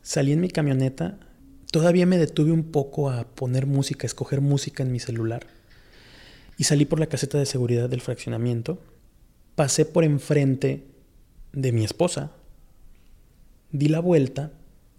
Salí 0.00 0.32
en 0.32 0.40
mi 0.40 0.48
camioneta, 0.48 1.18
todavía 1.70 2.06
me 2.06 2.18
detuve 2.18 2.52
un 2.52 2.70
poco 2.70 3.10
a 3.10 3.24
poner 3.34 3.66
música, 3.66 4.04
a 4.04 4.08
escoger 4.08 4.40
música 4.40 4.82
en 4.82 4.92
mi 4.92 4.98
celular 4.98 5.46
y 6.56 6.64
salí 6.64 6.84
por 6.84 7.00
la 7.00 7.06
caseta 7.06 7.38
de 7.38 7.46
seguridad 7.46 7.88
del 7.88 8.00
fraccionamiento. 8.00 8.78
Pasé 9.54 9.84
por 9.84 10.04
enfrente 10.04 10.84
de 11.52 11.72
mi 11.72 11.84
esposa, 11.84 12.32
di 13.70 13.88
la 13.88 14.00
vuelta 14.00 14.52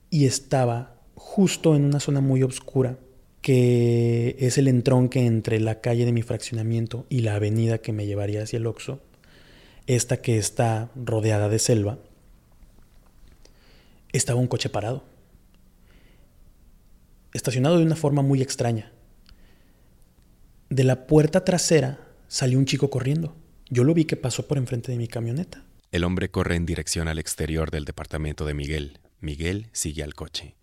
y 0.09 0.25
estaba 0.25 0.95
justo 1.15 1.75
en 1.75 1.85
una 1.85 1.99
zona 1.99 2.21
muy 2.21 2.43
oscura 2.43 2.97
que 3.43 4.37
es 4.39 4.57
el 4.57 4.69
entronque 4.69 5.25
entre 5.25 5.59
la 5.59 5.81
calle 5.81 6.05
de 6.05 6.13
mi 6.13 6.21
fraccionamiento 6.21 7.05
y 7.09 7.19
la 7.19 7.35
avenida 7.35 7.79
que 7.79 7.91
me 7.91 8.05
llevaría 8.05 8.41
hacia 8.41 8.55
el 8.55 8.65
Oxo, 8.65 9.01
esta 9.85 10.21
que 10.21 10.37
está 10.37 10.89
rodeada 10.95 11.49
de 11.49 11.59
selva, 11.59 11.99
estaba 14.13 14.39
un 14.39 14.47
coche 14.47 14.69
parado, 14.69 15.03
estacionado 17.33 17.77
de 17.77 17.85
una 17.85 17.97
forma 17.97 18.21
muy 18.21 18.41
extraña. 18.41 18.93
De 20.73 20.83
la 20.83 21.05
puerta 21.05 21.45
trasera 21.45 21.99
salió 22.27 22.57
un 22.57 22.65
chico 22.65 22.89
corriendo. 22.89 23.35
Yo 23.69 23.83
lo 23.83 23.93
vi 23.93 24.05
que 24.05 24.15
pasó 24.15 24.47
por 24.47 24.57
enfrente 24.57 24.91
de 24.91 24.97
mi 24.97 25.07
camioneta. 25.07 25.63
El 25.91 26.03
hombre 26.03 26.31
corre 26.31 26.55
en 26.55 26.65
dirección 26.65 27.07
al 27.07 27.19
exterior 27.19 27.69
del 27.69 27.85
departamento 27.85 28.43
de 28.43 28.55
Miguel. 28.55 28.97
Miguel 29.19 29.67
sigue 29.71 30.01
al 30.01 30.15
coche. 30.15 30.55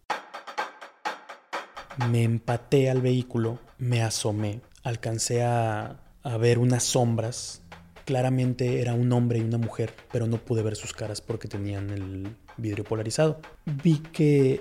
Me 2.11 2.25
empaté 2.25 2.91
al 2.91 3.01
vehículo, 3.01 3.61
me 3.79 4.03
asomé, 4.03 4.63
alcancé 4.83 5.45
a, 5.45 6.01
a 6.25 6.37
ver 6.39 6.59
unas 6.59 6.83
sombras. 6.83 7.63
Claramente 8.05 8.81
era 8.81 8.95
un 8.95 9.13
hombre 9.13 9.39
y 9.39 9.43
una 9.43 9.59
mujer, 9.59 9.95
pero 10.11 10.27
no 10.27 10.39
pude 10.39 10.65
ver 10.65 10.75
sus 10.75 10.93
caras 10.93 11.21
porque 11.21 11.47
tenían 11.47 11.89
el 11.91 12.35
vidrio 12.57 12.83
polarizado. 12.83 13.41
Vi 13.65 14.01
que 14.13 14.61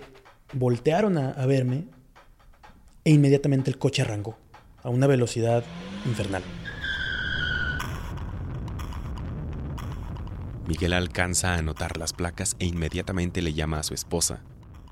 voltearon 0.54 1.18
a, 1.18 1.32
a 1.32 1.48
verme 1.48 1.86
e 3.04 3.10
inmediatamente 3.10 3.72
el 3.72 3.80
coche 3.80 4.04
arrancó 4.04 4.38
a 4.84 4.90
una 4.90 5.08
velocidad 5.08 5.64
infernal. 6.06 6.44
Miguel 10.68 10.94
alcanza 10.94 11.56
a 11.56 11.58
anotar 11.58 11.98
las 11.98 12.14
placas 12.14 12.56
e 12.60 12.66
inmediatamente 12.68 13.42
le 13.42 13.54
llama 13.54 13.80
a 13.80 13.84
su 13.84 13.96
esposa. 13.96 14.42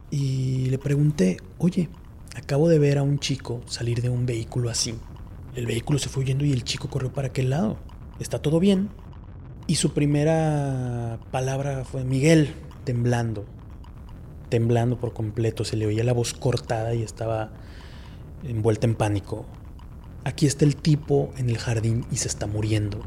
Y 0.10 0.70
le 0.72 0.80
pregunté, 0.80 1.38
oye, 1.60 1.90
acabo 2.36 2.68
de 2.68 2.80
ver 2.80 2.98
a 2.98 3.04
un 3.04 3.20
chico 3.20 3.62
salir 3.68 4.02
de 4.02 4.10
un 4.10 4.26
vehículo 4.26 4.72
así. 4.72 4.96
El 5.56 5.68
vehículo 5.68 6.00
se 6.00 6.10
fue 6.10 6.24
huyendo 6.24 6.46
y 6.46 6.52
el 6.52 6.64
chico 6.64 6.90
corrió 6.90 7.12
para 7.12 7.28
aquel 7.28 7.52
lado. 7.52 7.78
¿Está 8.20 8.40
todo 8.40 8.60
bien? 8.60 8.90
Y 9.68 9.76
su 9.76 9.94
primera 9.94 11.20
palabra 11.30 11.84
fue 11.84 12.04
Miguel, 12.04 12.56
temblando. 12.84 13.46
Temblando 14.50 14.98
por 14.98 15.14
completo. 15.14 15.66
Se 15.66 15.76
le 15.76 15.86
oía 15.86 16.04
la 16.04 16.14
voz 16.14 16.34
cortada 16.34 16.96
y 16.96 17.04
estaba 17.04 17.52
envuelta 18.44 18.88
en 18.88 18.96
pánico. 18.96 19.46
Aquí 20.28 20.46
está 20.46 20.66
el 20.66 20.76
tipo 20.76 21.34
en 21.38 21.50
el 21.50 21.58
jardín 21.58 22.06
y 22.12 22.18
se 22.18 22.28
está 22.28 22.48
muriendo. 22.48 23.02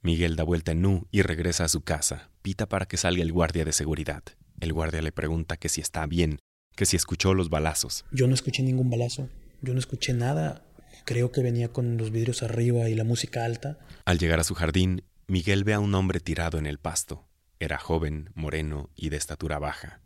Miguel 0.00 0.34
da 0.34 0.42
vuelta 0.42 0.72
en 0.72 0.82
nu 0.82 1.06
y 1.12 1.22
regresa 1.22 1.62
a 1.62 1.68
su 1.68 1.82
casa. 1.82 2.32
Pita 2.42 2.68
para 2.68 2.86
que 2.86 2.96
salga 2.96 3.22
el 3.22 3.30
guardia 3.30 3.64
de 3.64 3.72
seguridad. 3.72 4.24
El 4.58 4.72
guardia 4.72 5.00
le 5.00 5.12
pregunta 5.12 5.56
que 5.56 5.68
si 5.68 5.80
está 5.80 6.04
bien, 6.06 6.40
que 6.74 6.86
si 6.86 6.96
escuchó 6.96 7.34
los 7.34 7.50
balazos. 7.50 8.04
Yo 8.10 8.26
no 8.26 8.34
escuché 8.34 8.64
ningún 8.64 8.90
balazo. 8.90 9.28
Yo 9.60 9.72
no 9.74 9.78
escuché 9.78 10.12
nada. 10.12 10.64
Creo 11.04 11.30
que 11.30 11.40
venía 11.40 11.68
con 11.68 11.98
los 11.98 12.10
vidrios 12.10 12.42
arriba 12.42 12.88
y 12.88 12.96
la 12.96 13.04
música 13.04 13.44
alta. 13.44 13.78
Al 14.04 14.18
llegar 14.18 14.40
a 14.40 14.44
su 14.44 14.54
jardín, 14.54 15.04
Miguel 15.28 15.62
ve 15.62 15.74
a 15.74 15.78
un 15.78 15.94
hombre 15.94 16.18
tirado 16.18 16.58
en 16.58 16.66
el 16.66 16.80
pasto. 16.80 17.28
Era 17.60 17.78
joven, 17.78 18.30
moreno 18.34 18.90
y 18.96 19.10
de 19.10 19.18
estatura 19.18 19.60
baja. 19.60 20.00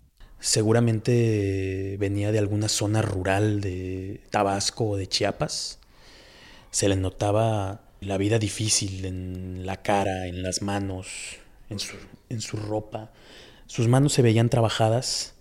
Seguramente 0.47 1.97
venía 1.99 2.31
de 2.31 2.39
alguna 2.39 2.69
zona 2.69 3.03
rural 3.03 3.61
de 3.61 4.21
Tabasco 4.31 4.91
o 4.91 4.97
de 4.97 5.09
Chiapas. 5.09 5.81
Se 6.71 6.89
le 6.89 6.95
notaba 6.95 7.81
la 8.01 8.17
vida 8.17 8.39
difícil 8.39 9.07
en 9.07 9.67
la 9.67 9.83
cara, 9.83 10.29
en 10.29 10.45
las 10.45 10.63
manos, 10.63 11.09
en 11.69 11.81
su, 12.41 12.57
ropa. 12.59 13.13
Sus 13.67 13.89
manos 13.89 14.13
se 14.13 14.23
veían 14.23 14.49
trabajadas. 14.49 15.35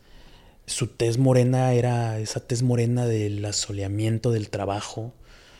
Su 0.65 0.88
tez 0.88 1.19
morena 1.19 1.74
era 1.74 2.17
esa 2.17 2.39
tez 2.39 2.63
morena 2.63 3.05
del 3.05 3.45
asoleamiento 3.45 4.31
del 4.31 4.50
trabajo, 4.50 5.13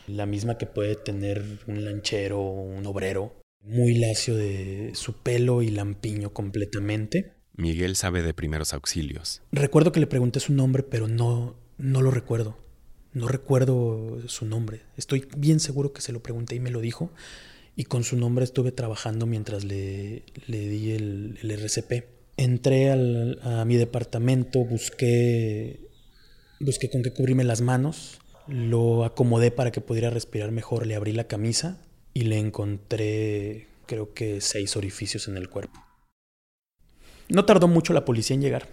la 0.08 0.26
misma 0.26 0.58
que 0.58 0.66
puede 0.66 0.96
tener 0.96 1.44
un 1.68 1.84
lanchero 1.84 2.40
o 2.40 2.62
un 2.62 2.84
obrero. 2.84 3.32
Muy 3.62 3.94
lacio 3.94 4.34
de 4.34 4.90
su 4.96 5.22
pelo 5.22 5.62
y 5.62 5.70
lampiño 5.70 6.32
completamente. 6.32 7.35
Miguel 7.56 7.96
sabe 7.96 8.22
de 8.22 8.34
primeros 8.34 8.72
auxilios. 8.72 9.42
Recuerdo 9.52 9.92
que 9.92 10.00
le 10.00 10.06
pregunté 10.06 10.40
su 10.40 10.52
nombre, 10.52 10.82
pero 10.82 11.08
no, 11.08 11.56
no 11.78 12.02
lo 12.02 12.10
recuerdo. 12.10 12.56
No 13.12 13.28
recuerdo 13.28 14.18
su 14.28 14.44
nombre. 14.44 14.82
Estoy 14.96 15.26
bien 15.36 15.58
seguro 15.58 15.92
que 15.92 16.02
se 16.02 16.12
lo 16.12 16.22
pregunté 16.22 16.54
y 16.54 16.60
me 16.60 16.70
lo 16.70 16.80
dijo. 16.80 17.10
Y 17.74 17.84
con 17.84 18.04
su 18.04 18.16
nombre 18.16 18.44
estuve 18.44 18.72
trabajando 18.72 19.26
mientras 19.26 19.64
le, 19.64 20.24
le 20.46 20.68
di 20.68 20.92
el, 20.92 21.38
RCP. 21.42 22.04
Entré 22.36 22.90
al, 22.90 23.38
a 23.42 23.64
mi 23.64 23.76
departamento, 23.76 24.64
busqué, 24.64 25.80
busqué 26.60 26.90
con 26.90 27.02
qué 27.02 27.12
cubrirme 27.12 27.44
las 27.44 27.62
manos. 27.62 28.18
Lo 28.48 29.04
acomodé 29.04 29.50
para 29.50 29.72
que 29.72 29.80
pudiera 29.80 30.10
respirar 30.10 30.52
mejor. 30.52 30.86
Le 30.86 30.94
abrí 30.94 31.12
la 31.12 31.24
camisa 31.24 31.80
y 32.12 32.22
le 32.22 32.38
encontré, 32.38 33.68
creo 33.86 34.12
que, 34.12 34.42
seis 34.42 34.76
orificios 34.76 35.26
en 35.28 35.38
el 35.38 35.48
cuerpo. 35.48 35.85
No 37.28 37.44
tardó 37.44 37.68
mucho 37.68 37.92
la 37.92 38.04
policía 38.04 38.34
en 38.34 38.42
llegar. 38.42 38.68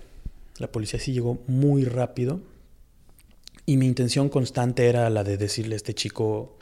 La 0.58 0.72
policía 0.72 1.00
sí 1.00 1.14
llegó 1.14 1.40
muy 1.48 1.86
rápido 1.86 2.42
y 3.66 3.78
mi 3.78 3.88
intención 3.88 4.30
constante 4.30 4.88
era 4.88 5.10
la 5.10 5.24
de 5.24 5.38
decirle 5.38 5.76
a 5.76 5.78
este 5.78 5.94
chico, 5.96 6.58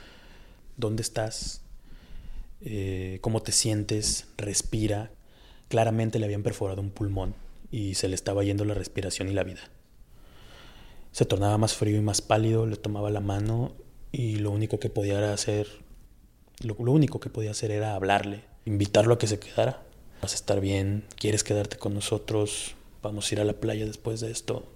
¿dónde 0.77 1.01
estás? 1.01 1.61
Eh, 2.61 3.17
¿Cómo 3.21 3.41
te 3.41 3.51
sientes? 3.51 4.27
Respira. 4.37 5.11
Claramente 5.67 6.19
le 6.19 6.25
habían 6.25 6.43
perforado 6.43 6.81
un 6.81 6.91
pulmón 6.91 7.33
y 7.71 7.95
se 7.95 8.07
le 8.07 8.15
estaba 8.15 8.43
yendo 8.43 8.65
la 8.65 8.73
respiración 8.73 9.29
y 9.29 9.33
la 9.33 9.43
vida. 9.43 9.61
Se 11.11 11.25
tornaba 11.25 11.57
más 11.57 11.73
frío 11.73 11.97
y 11.97 12.01
más 12.01 12.21
pálido, 12.21 12.65
le 12.65 12.77
tomaba 12.77 13.09
la 13.09 13.19
mano 13.19 13.73
y 14.11 14.35
lo 14.35 14.51
único 14.51 14.79
que 14.79 14.89
podía 14.89 15.33
hacer, 15.33 15.67
lo, 16.63 16.75
lo 16.79 16.91
único 16.91 17.19
que 17.19 17.29
podía 17.29 17.51
hacer 17.51 17.71
era 17.71 17.95
hablarle, 17.95 18.43
invitarlo 18.65 19.15
a 19.15 19.17
que 19.17 19.27
se 19.27 19.39
quedara. 19.39 19.81
Vas 20.21 20.33
a 20.33 20.35
estar 20.35 20.61
bien, 20.61 21.03
quieres 21.17 21.43
quedarte 21.43 21.77
con 21.77 21.95
nosotros, 21.95 22.75
vamos 23.01 23.31
a 23.31 23.35
ir 23.35 23.41
a 23.41 23.43
la 23.43 23.53
playa 23.53 23.87
después 23.87 24.19
de 24.19 24.29
esto, 24.29 24.71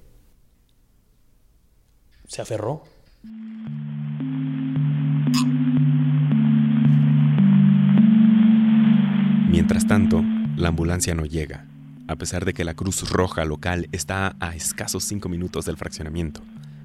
se 2.28 2.42
aferró. 2.42 2.84
Mientras 9.50 9.88
tanto, 9.88 10.24
la 10.58 10.70
ambulancia 10.70 11.14
no 11.14 11.26
llega, 11.26 11.68
a 12.08 12.16
pesar 12.16 12.44
de 12.44 12.54
que 12.54 12.66
la 12.66 12.74
Cruz 12.74 13.08
Roja 13.10 13.46
local 13.46 13.88
está 13.92 14.36
a 14.40 14.56
escasos 14.56 15.04
cinco 15.04 15.30
minutos 15.30 15.66
del 15.66 15.78
fraccionamiento. 15.78 16.42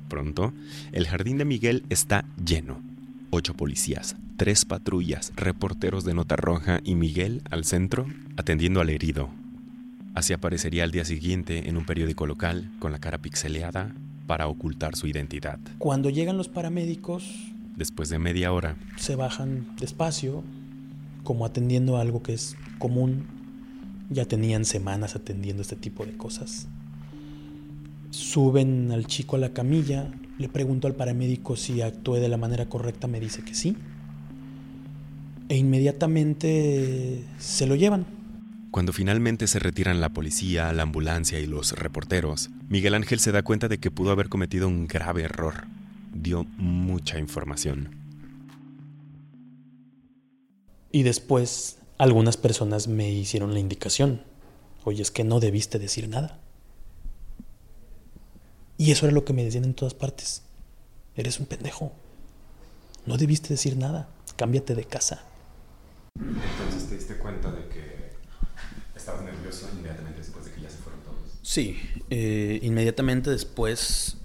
Pronto, 0.09 0.53
el 0.93 1.09
jardín 1.09 1.39
de 1.39 1.47
Miguel 1.47 1.85
está 1.89 2.27
lleno. 2.45 2.90
Ocho 3.33 3.55
policías, 3.55 4.17
tres 4.37 4.65
patrullas, 4.65 5.33
reporteros 5.37 6.05
de 6.05 6.15
nota 6.15 6.35
roja 6.35 6.81
y 6.83 6.97
Miguel 6.97 7.43
al 7.49 7.65
centro 7.65 8.07
atendiendo 8.37 8.81
al 8.81 8.91
herido. 8.91 9.31
Así 10.15 10.33
aparecería 10.33 10.83
al 10.83 10.91
día 10.91 11.05
siguiente 11.05 11.69
en 11.69 11.77
un 11.77 11.87
periódico 11.87 12.27
local 12.27 12.69
con 12.81 12.91
la 12.91 12.99
cara 12.99 13.19
pixeleada 13.19 13.95
para 14.27 14.49
ocultar 14.49 14.97
su 14.97 15.07
identidad. 15.07 15.61
Cuando 15.79 16.11
llegan 16.11 16.37
los 16.37 16.49
paramédicos, 16.49 17.53
después 17.77 18.09
de 18.09 18.19
media 18.19 18.53
hora, 18.53 18.77
se 18.97 19.15
bajan 19.15 19.65
despacio, 19.79 20.43
como 21.23 21.47
atendiendo 21.47 21.99
algo 21.99 22.25
que 22.25 22.33
es 22.33 22.57
común. 22.81 23.27
Ya 24.11 24.25
tenían 24.25 24.65
semanas 24.65 25.15
atendiendo 25.15 25.63
este 25.63 25.77
tipo 25.77 26.05
de 26.05 26.17
cosas. 26.17 26.67
Suben 28.11 28.91
al 28.91 29.07
chico 29.07 29.37
a 29.37 29.39
la 29.39 29.51
camilla, 29.51 30.11
le 30.41 30.49
pregunto 30.49 30.89
al 30.89 30.95
paramédico 30.95 31.55
si 31.55 31.83
actué 31.83 32.19
de 32.19 32.31
la 32.31 32.39
manera 32.39 32.67
correcta, 32.67 33.07
me 33.07 33.21
dice 33.21 33.43
que 33.43 33.55
sí. 33.55 33.77
E 35.51 35.57
inmediatamente 35.59 37.23
se 37.39 37.67
lo 37.67 37.75
llevan. 37.75 38.07
Cuando 38.71 38.95
finalmente 38.95 39.47
se 39.47 39.59
retiran 39.59 40.01
la 40.01 40.09
policía, 40.09 40.73
la 40.73 40.85
ambulancia 40.85 41.39
y 41.41 41.47
los 41.47 41.73
reporteros, 41.73 42.49
Miguel 42.71 42.95
Ángel 42.95 43.21
se 43.21 43.33
da 43.33 43.43
cuenta 43.43 43.69
de 43.69 43.79
que 43.79 43.91
pudo 43.91 44.13
haber 44.13 44.31
cometido 44.31 44.67
un 44.67 44.87
grave 44.87 45.25
error. 45.25 45.67
Dio 46.15 46.45
mucha 46.57 47.19
información. 47.19 47.91
Y 50.91 51.03
después 51.03 51.81
algunas 51.99 52.39
personas 52.39 52.89
me 52.89 53.13
hicieron 53.13 53.53
la 53.53 53.61
indicación. 53.61 54.23
Oye, 54.85 55.03
es 55.03 55.11
que 55.11 55.25
no 55.25 55.39
debiste 55.39 55.79
decir 55.79 56.09
nada. 56.09 56.40
Y 58.81 58.93
eso 58.93 59.05
era 59.05 59.15
lo 59.15 59.27
que 59.27 59.35
me 59.35 59.45
decían 59.45 59.65
en 59.65 59.75
todas 59.75 59.93
partes. 59.93 60.41
Eres 61.15 61.39
un 61.39 61.45
pendejo. 61.45 61.93
No 63.05 63.19
debiste 63.19 63.51
decir 63.51 63.77
nada. 63.77 64.09
Cámbiate 64.37 64.75
de 64.75 64.87
casa. 64.87 65.23
Entonces 66.19 66.89
te 66.89 66.95
diste 66.95 67.19
cuenta 67.19 67.53
de 67.53 67.69
que 67.69 68.15
¿Estabas 68.97 69.21
nervioso 69.21 69.69
inmediatamente 69.75 70.21
después 70.21 70.47
de 70.47 70.53
que 70.53 70.63
ya 70.63 70.71
se 70.71 70.79
fueron 70.79 71.03
todos? 71.03 71.19
Sí, 71.43 71.79
eh, 72.09 72.59
inmediatamente 72.63 73.29
después 73.29 74.17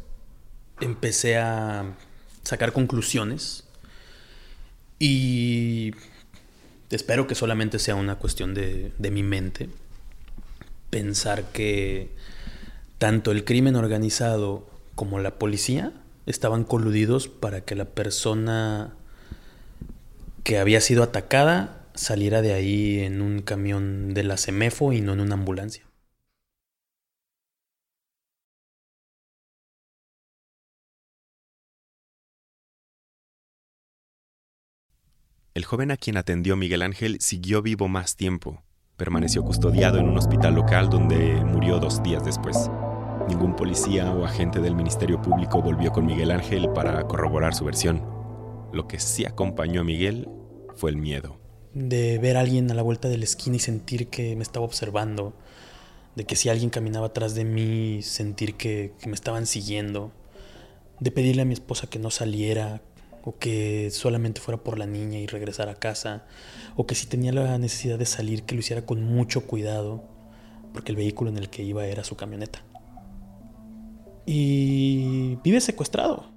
empecé 0.80 1.36
a 1.36 1.94
sacar 2.44 2.72
conclusiones 2.72 3.66
y 5.00 5.92
espero 6.92 7.28
que 7.28 7.36
solamente 7.36 7.78
sea 7.78 7.96
una 7.96 8.16
cuestión 8.16 8.54
de, 8.54 8.94
de 8.98 9.12
mi 9.12 9.22
mente. 9.22 9.68
Pensar 10.92 11.44
que 11.52 12.16
tanto 12.98 13.32
el 13.32 13.44
crimen 13.46 13.76
organizado 13.76 14.68
como 14.96 15.20
la 15.20 15.38
policía 15.38 15.94
estaban 16.26 16.64
coludidos 16.64 17.28
para 17.28 17.62
que 17.62 17.76
la 17.76 17.86
persona 17.86 18.96
que 20.44 20.58
había 20.60 20.82
sido 20.82 21.04
atacada 21.04 21.88
saliera 21.96 22.42
de 22.42 22.54
ahí 22.54 23.00
en 23.00 23.22
un 23.22 23.42
camión 23.42 24.14
de 24.14 24.24
la 24.24 24.38
CEMEFO 24.38 24.94
y 24.94 25.02
no 25.02 25.14
en 25.14 25.22
una 25.22 25.36
ambulancia. 25.36 25.84
El 35.56 35.64
joven 35.64 35.90
a 35.90 35.98
quien 35.98 36.18
atendió 36.18 36.58
Miguel 36.58 36.82
Ángel 36.82 37.18
siguió 37.22 37.62
vivo 37.62 37.88
más 37.88 38.18
tiempo. 38.18 38.62
Permaneció 38.98 39.44
custodiado 39.44 39.98
en 40.00 40.08
un 40.08 40.18
hospital 40.18 40.56
local 40.56 40.90
donde 40.90 41.44
murió 41.44 41.80
dos 41.80 42.02
días 42.04 42.24
después. 42.24 42.70
Ningún 43.28 43.56
policía 43.56 44.12
o 44.12 44.26
agente 44.26 44.60
del 44.60 44.76
Ministerio 44.76 45.22
Público 45.22 45.62
volvió 45.62 45.92
con 45.92 46.06
Miguel 46.06 46.32
Ángel 46.32 46.70
para 46.70 47.04
corroborar 47.04 47.54
su 47.54 47.66
versión. 47.66 48.04
Lo 48.72 48.88
que 48.88 49.00
sí 49.00 49.26
acompañó 49.26 49.82
a 49.82 49.84
Miguel 49.84 50.30
fue 50.76 50.92
el 50.92 50.98
miedo 50.98 51.40
de 51.76 52.18
ver 52.20 52.38
a 52.38 52.40
alguien 52.40 52.72
a 52.72 52.74
la 52.74 52.82
vuelta 52.82 53.10
de 53.10 53.18
la 53.18 53.26
esquina 53.26 53.58
y 53.58 53.60
sentir 53.60 54.08
que 54.08 54.36
me 54.36 54.44
estaba 54.44 54.66
observando, 54.66 55.34
de 56.16 56.24
que 56.24 56.38
si 56.38 56.48
alguien 56.48 56.70
caminaba 56.70 57.08
atrás 57.08 57.36
de 57.36 57.44
mí, 57.44 58.02
sentir 58.02 58.56
que, 58.56 58.94
me 59.06 59.14
estaban 59.14 59.46
siguiendo, 59.46 60.12
de 61.02 61.12
pedirle 61.12 61.42
a 61.42 61.46
mi 61.46 61.54
esposa 61.54 61.88
que 61.88 62.00
no 62.00 62.10
saliera 62.10 62.82
o 63.26 63.38
que 63.38 63.90
solamente 63.92 64.40
fuera 64.40 64.64
por 64.64 64.78
la 64.78 64.86
niña 64.86 65.18
y 65.18 65.26
regresara 65.26 65.74
a 65.74 65.76
casa, 65.76 66.26
o 66.76 66.86
que 66.86 66.94
si 66.94 67.08
tenía 67.08 67.34
la 67.34 67.58
necesidad 67.58 67.98
de 67.98 68.06
salir, 68.06 68.44
que 68.44 68.54
lo 68.54 68.60
hiciera 68.60 68.86
con 68.86 69.04
mucho 69.04 69.48
cuidado, 69.48 70.04
porque 70.72 70.92
el 70.92 70.96
vehículo 70.96 71.32
en 71.32 71.38
el 71.38 71.50
que 71.50 71.64
iba 71.64 71.86
era 71.88 72.04
su 72.04 72.16
camioneta. 72.16 72.64
Y 74.28 75.38
vive 75.44 75.60
secuestrado. 75.60 76.35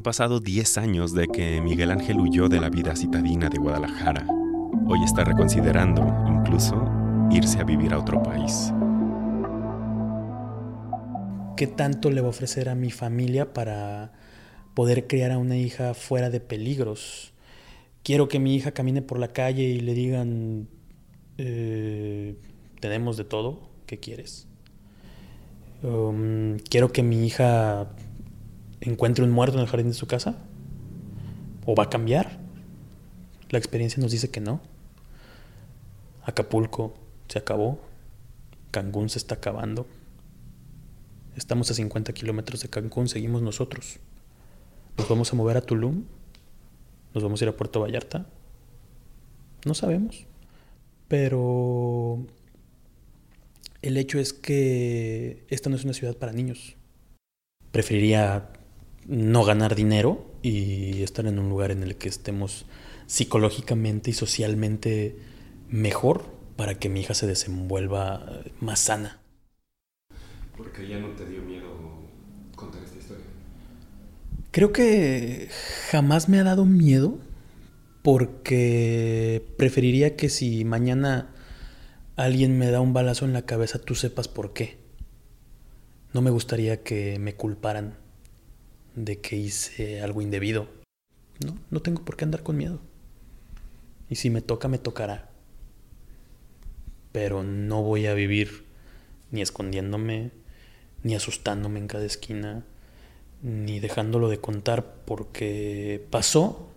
Han 0.00 0.04
pasado 0.04 0.40
10 0.40 0.78
años 0.78 1.12
de 1.12 1.28
que 1.28 1.60
Miguel 1.60 1.90
Ángel 1.90 2.20
huyó 2.20 2.48
de 2.48 2.58
la 2.58 2.70
vida 2.70 2.96
citadina 2.96 3.50
de 3.50 3.58
Guadalajara. 3.58 4.26
Hoy 4.86 5.04
está 5.04 5.24
reconsiderando, 5.24 6.00
incluso, 6.26 6.86
irse 7.30 7.58
a 7.58 7.64
vivir 7.64 7.92
a 7.92 7.98
otro 7.98 8.22
país. 8.22 8.72
¿Qué 11.54 11.66
tanto 11.66 12.10
le 12.10 12.22
va 12.22 12.28
a 12.28 12.30
ofrecer 12.30 12.70
a 12.70 12.74
mi 12.74 12.90
familia 12.90 13.52
para 13.52 14.12
poder 14.72 15.06
criar 15.06 15.32
a 15.32 15.38
una 15.38 15.58
hija 15.58 15.92
fuera 15.92 16.30
de 16.30 16.40
peligros? 16.40 17.34
Quiero 18.02 18.26
que 18.26 18.38
mi 18.38 18.54
hija 18.54 18.72
camine 18.72 19.02
por 19.02 19.18
la 19.18 19.28
calle 19.28 19.64
y 19.64 19.80
le 19.80 19.92
digan, 19.92 20.66
eh, 21.36 22.36
tenemos 22.80 23.18
de 23.18 23.24
todo, 23.24 23.68
¿qué 23.84 23.98
quieres? 23.98 24.48
Um, 25.82 26.56
quiero 26.56 26.90
que 26.90 27.02
mi 27.02 27.26
hija 27.26 27.90
encuentre 28.80 29.24
un 29.24 29.30
muerto 29.30 29.56
en 29.56 29.62
el 29.62 29.68
jardín 29.68 29.88
de 29.88 29.94
su 29.94 30.06
casa? 30.06 30.38
¿O 31.66 31.74
va 31.74 31.84
a 31.84 31.90
cambiar? 31.90 32.38
La 33.50 33.58
experiencia 33.58 34.02
nos 34.02 34.12
dice 34.12 34.30
que 34.30 34.40
no. 34.40 34.60
Acapulco 36.22 36.94
se 37.28 37.38
acabó. 37.38 37.80
Cancún 38.70 39.08
se 39.08 39.18
está 39.18 39.36
acabando. 39.36 39.86
Estamos 41.36 41.70
a 41.70 41.74
50 41.74 42.12
kilómetros 42.12 42.62
de 42.62 42.68
Cancún, 42.68 43.08
seguimos 43.08 43.42
nosotros. 43.42 43.98
¿Nos 44.96 45.08
vamos 45.08 45.32
a 45.32 45.36
mover 45.36 45.56
a 45.56 45.62
Tulum? 45.62 46.04
¿Nos 47.14 47.22
vamos 47.22 47.40
a 47.40 47.44
ir 47.44 47.48
a 47.48 47.56
Puerto 47.56 47.80
Vallarta? 47.80 48.26
No 49.64 49.74
sabemos. 49.74 50.26
Pero 51.08 52.26
el 53.82 53.96
hecho 53.96 54.18
es 54.18 54.32
que 54.32 55.44
esta 55.48 55.70
no 55.70 55.76
es 55.76 55.84
una 55.84 55.94
ciudad 55.94 56.16
para 56.16 56.32
niños. 56.32 56.76
Preferiría 57.72 58.52
no 59.10 59.44
ganar 59.44 59.74
dinero 59.74 60.24
y 60.40 61.02
estar 61.02 61.26
en 61.26 61.40
un 61.40 61.48
lugar 61.50 61.72
en 61.72 61.82
el 61.82 61.96
que 61.96 62.08
estemos 62.08 62.64
psicológicamente 63.06 64.10
y 64.10 64.14
socialmente 64.14 65.18
mejor 65.68 66.24
para 66.56 66.76
que 66.76 66.88
mi 66.88 67.00
hija 67.00 67.14
se 67.14 67.26
desenvuelva 67.26 68.44
más 68.60 68.78
sana. 68.78 69.18
¿Por 70.56 70.70
qué 70.72 70.86
ya 70.86 71.00
no 71.00 71.08
te 71.08 71.26
dio 71.26 71.42
miedo 71.42 71.66
contar 72.54 72.84
esta 72.84 72.98
historia? 72.98 73.24
Creo 74.52 74.72
que 74.72 75.48
jamás 75.90 76.28
me 76.28 76.38
ha 76.38 76.44
dado 76.44 76.64
miedo 76.64 77.18
porque 78.02 79.44
preferiría 79.56 80.14
que 80.14 80.28
si 80.28 80.64
mañana 80.64 81.30
alguien 82.14 82.58
me 82.58 82.70
da 82.70 82.80
un 82.80 82.92
balazo 82.92 83.24
en 83.24 83.32
la 83.32 83.42
cabeza 83.42 83.80
tú 83.80 83.96
sepas 83.96 84.28
por 84.28 84.52
qué. 84.52 84.78
No 86.12 86.22
me 86.22 86.30
gustaría 86.30 86.84
que 86.84 87.18
me 87.18 87.34
culparan 87.34 87.99
de 89.04 89.20
que 89.20 89.36
hice 89.36 90.02
algo 90.02 90.22
indebido. 90.22 90.68
No, 91.44 91.56
no 91.70 91.80
tengo 91.80 92.04
por 92.04 92.16
qué 92.16 92.24
andar 92.24 92.42
con 92.42 92.56
miedo. 92.56 92.80
Y 94.08 94.16
si 94.16 94.30
me 94.30 94.42
toca, 94.42 94.68
me 94.68 94.78
tocará. 94.78 95.30
Pero 97.12 97.42
no 97.42 97.82
voy 97.82 98.06
a 98.06 98.14
vivir 98.14 98.64
ni 99.30 99.42
escondiéndome, 99.42 100.32
ni 101.02 101.14
asustándome 101.14 101.78
en 101.78 101.86
cada 101.86 102.04
esquina, 102.04 102.64
ni 103.42 103.80
dejándolo 103.80 104.28
de 104.28 104.40
contar 104.40 104.96
porque 105.04 106.06
pasó 106.10 106.68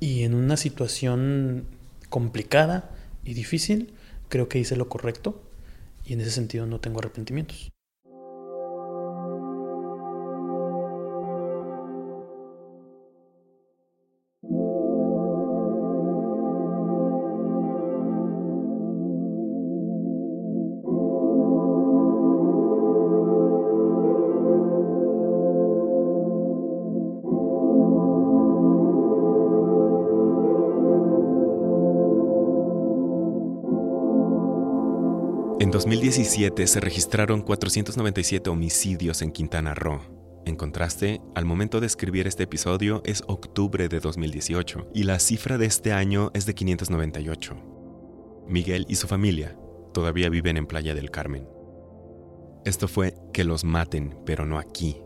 y 0.00 0.24
en 0.24 0.34
una 0.34 0.56
situación 0.56 1.66
complicada 2.10 2.90
y 3.24 3.34
difícil, 3.34 3.94
creo 4.28 4.48
que 4.48 4.58
hice 4.58 4.76
lo 4.76 4.88
correcto 4.88 5.42
y 6.04 6.12
en 6.12 6.20
ese 6.20 6.30
sentido 6.30 6.66
no 6.66 6.80
tengo 6.80 7.00
arrepentimientos. 7.00 7.73
2017 35.74 36.68
se 36.68 36.78
registraron 36.78 37.42
497 37.42 38.48
homicidios 38.48 39.22
en 39.22 39.32
Quintana 39.32 39.74
Roo. 39.74 40.00
En 40.46 40.54
contraste, 40.54 41.20
al 41.34 41.46
momento 41.46 41.80
de 41.80 41.88
escribir 41.88 42.28
este 42.28 42.44
episodio 42.44 43.02
es 43.04 43.24
octubre 43.26 43.88
de 43.88 43.98
2018 43.98 44.92
y 44.94 45.02
la 45.02 45.18
cifra 45.18 45.58
de 45.58 45.66
este 45.66 45.92
año 45.92 46.30
es 46.32 46.46
de 46.46 46.54
598. 46.54 47.56
Miguel 48.46 48.86
y 48.88 48.94
su 48.94 49.08
familia 49.08 49.58
todavía 49.92 50.28
viven 50.28 50.58
en 50.58 50.66
Playa 50.66 50.94
del 50.94 51.10
Carmen. 51.10 51.48
Esto 52.64 52.86
fue 52.86 53.16
Que 53.32 53.42
los 53.42 53.64
maten, 53.64 54.16
pero 54.24 54.46
no 54.46 54.60
aquí. 54.60 54.98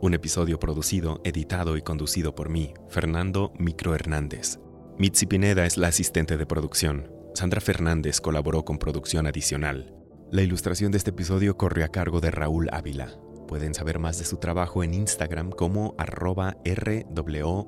Un 0.00 0.14
episodio 0.14 0.60
producido, 0.60 1.20
editado 1.24 1.76
y 1.76 1.82
conducido 1.82 2.32
por 2.36 2.48
mí, 2.48 2.74
Fernando 2.90 3.52
Micro 3.58 3.96
Hernández. 3.96 4.60
Mitzi 4.98 5.26
Pineda 5.26 5.66
es 5.66 5.76
la 5.76 5.88
asistente 5.88 6.36
de 6.36 6.46
producción. 6.46 7.10
Sandra 7.34 7.60
Fernández 7.60 8.20
colaboró 8.20 8.64
con 8.64 8.78
producción 8.78 9.26
adicional. 9.26 10.01
La 10.32 10.42
ilustración 10.42 10.90
de 10.90 10.96
este 10.96 11.10
episodio 11.10 11.58
corre 11.58 11.84
a 11.84 11.88
cargo 11.88 12.22
de 12.22 12.30
Raúl 12.30 12.70
Ávila. 12.72 13.18
Pueden 13.46 13.74
saber 13.74 13.98
más 13.98 14.18
de 14.18 14.24
su 14.24 14.38
trabajo 14.38 14.82
en 14.82 14.94
Instagram 14.94 15.50
como 15.50 15.94
arroba 15.98 16.56
RWWL. 16.64 17.58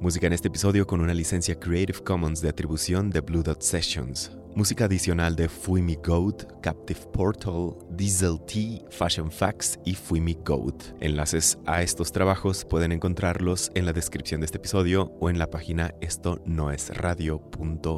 Música 0.00 0.26
en 0.26 0.32
este 0.32 0.48
episodio 0.48 0.84
con 0.84 1.00
una 1.00 1.14
licencia 1.14 1.54
Creative 1.54 2.00
Commons 2.00 2.40
de 2.40 2.48
atribución 2.48 3.08
de 3.10 3.20
Blue 3.20 3.44
Dot 3.44 3.62
Sessions. 3.62 4.32
Música 4.56 4.86
adicional 4.86 5.36
de 5.36 5.48
Fuimi 5.48 5.94
Goat, 6.04 6.42
Captive 6.60 6.98
Portal, 7.12 7.76
Diesel 7.90 8.40
T, 8.44 8.84
Fashion 8.90 9.30
Facts 9.30 9.78
y 9.84 9.94
Fuimi 9.94 10.36
Goat. 10.44 10.86
Enlaces 10.98 11.56
a 11.66 11.82
estos 11.82 12.10
trabajos 12.10 12.64
pueden 12.64 12.90
encontrarlos 12.90 13.70
en 13.76 13.86
la 13.86 13.92
descripción 13.92 14.40
de 14.40 14.46
este 14.46 14.58
episodio 14.58 15.12
o 15.20 15.30
en 15.30 15.38
la 15.38 15.48
página 15.50 15.94
esto 16.00 16.42
no 16.44 16.72
es 16.72 16.88
radio.mx. 16.88 17.92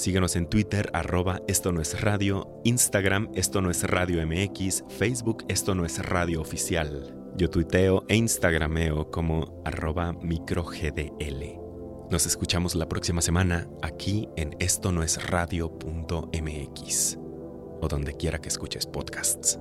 Síguenos 0.00 0.34
en 0.34 0.46
Twitter, 0.46 0.88
arroba 0.94 1.42
esto 1.46 1.72
no 1.72 1.82
es 1.82 2.00
radio, 2.00 2.48
Instagram, 2.64 3.28
esto 3.34 3.60
no 3.60 3.70
es 3.70 3.82
radio 3.82 4.26
MX, 4.26 4.84
Facebook, 4.88 5.44
esto 5.48 5.74
no 5.74 5.84
es 5.84 5.98
radio 5.98 6.40
oficial. 6.40 7.14
Yo 7.36 7.50
tuiteo 7.50 8.06
e 8.08 8.16
instagrameo 8.16 9.10
como 9.10 9.60
arroba 9.62 10.14
microgdl. 10.14 11.44
Nos 12.10 12.24
escuchamos 12.24 12.76
la 12.76 12.88
próxima 12.88 13.20
semana 13.20 13.68
aquí 13.82 14.26
en 14.38 14.56
esto 14.58 14.90
no 14.90 15.02
es 15.02 15.22
radio.mx 15.26 17.18
o 17.82 17.86
donde 17.86 18.16
quiera 18.16 18.38
que 18.38 18.48
escuches 18.48 18.86
podcasts. 18.86 19.58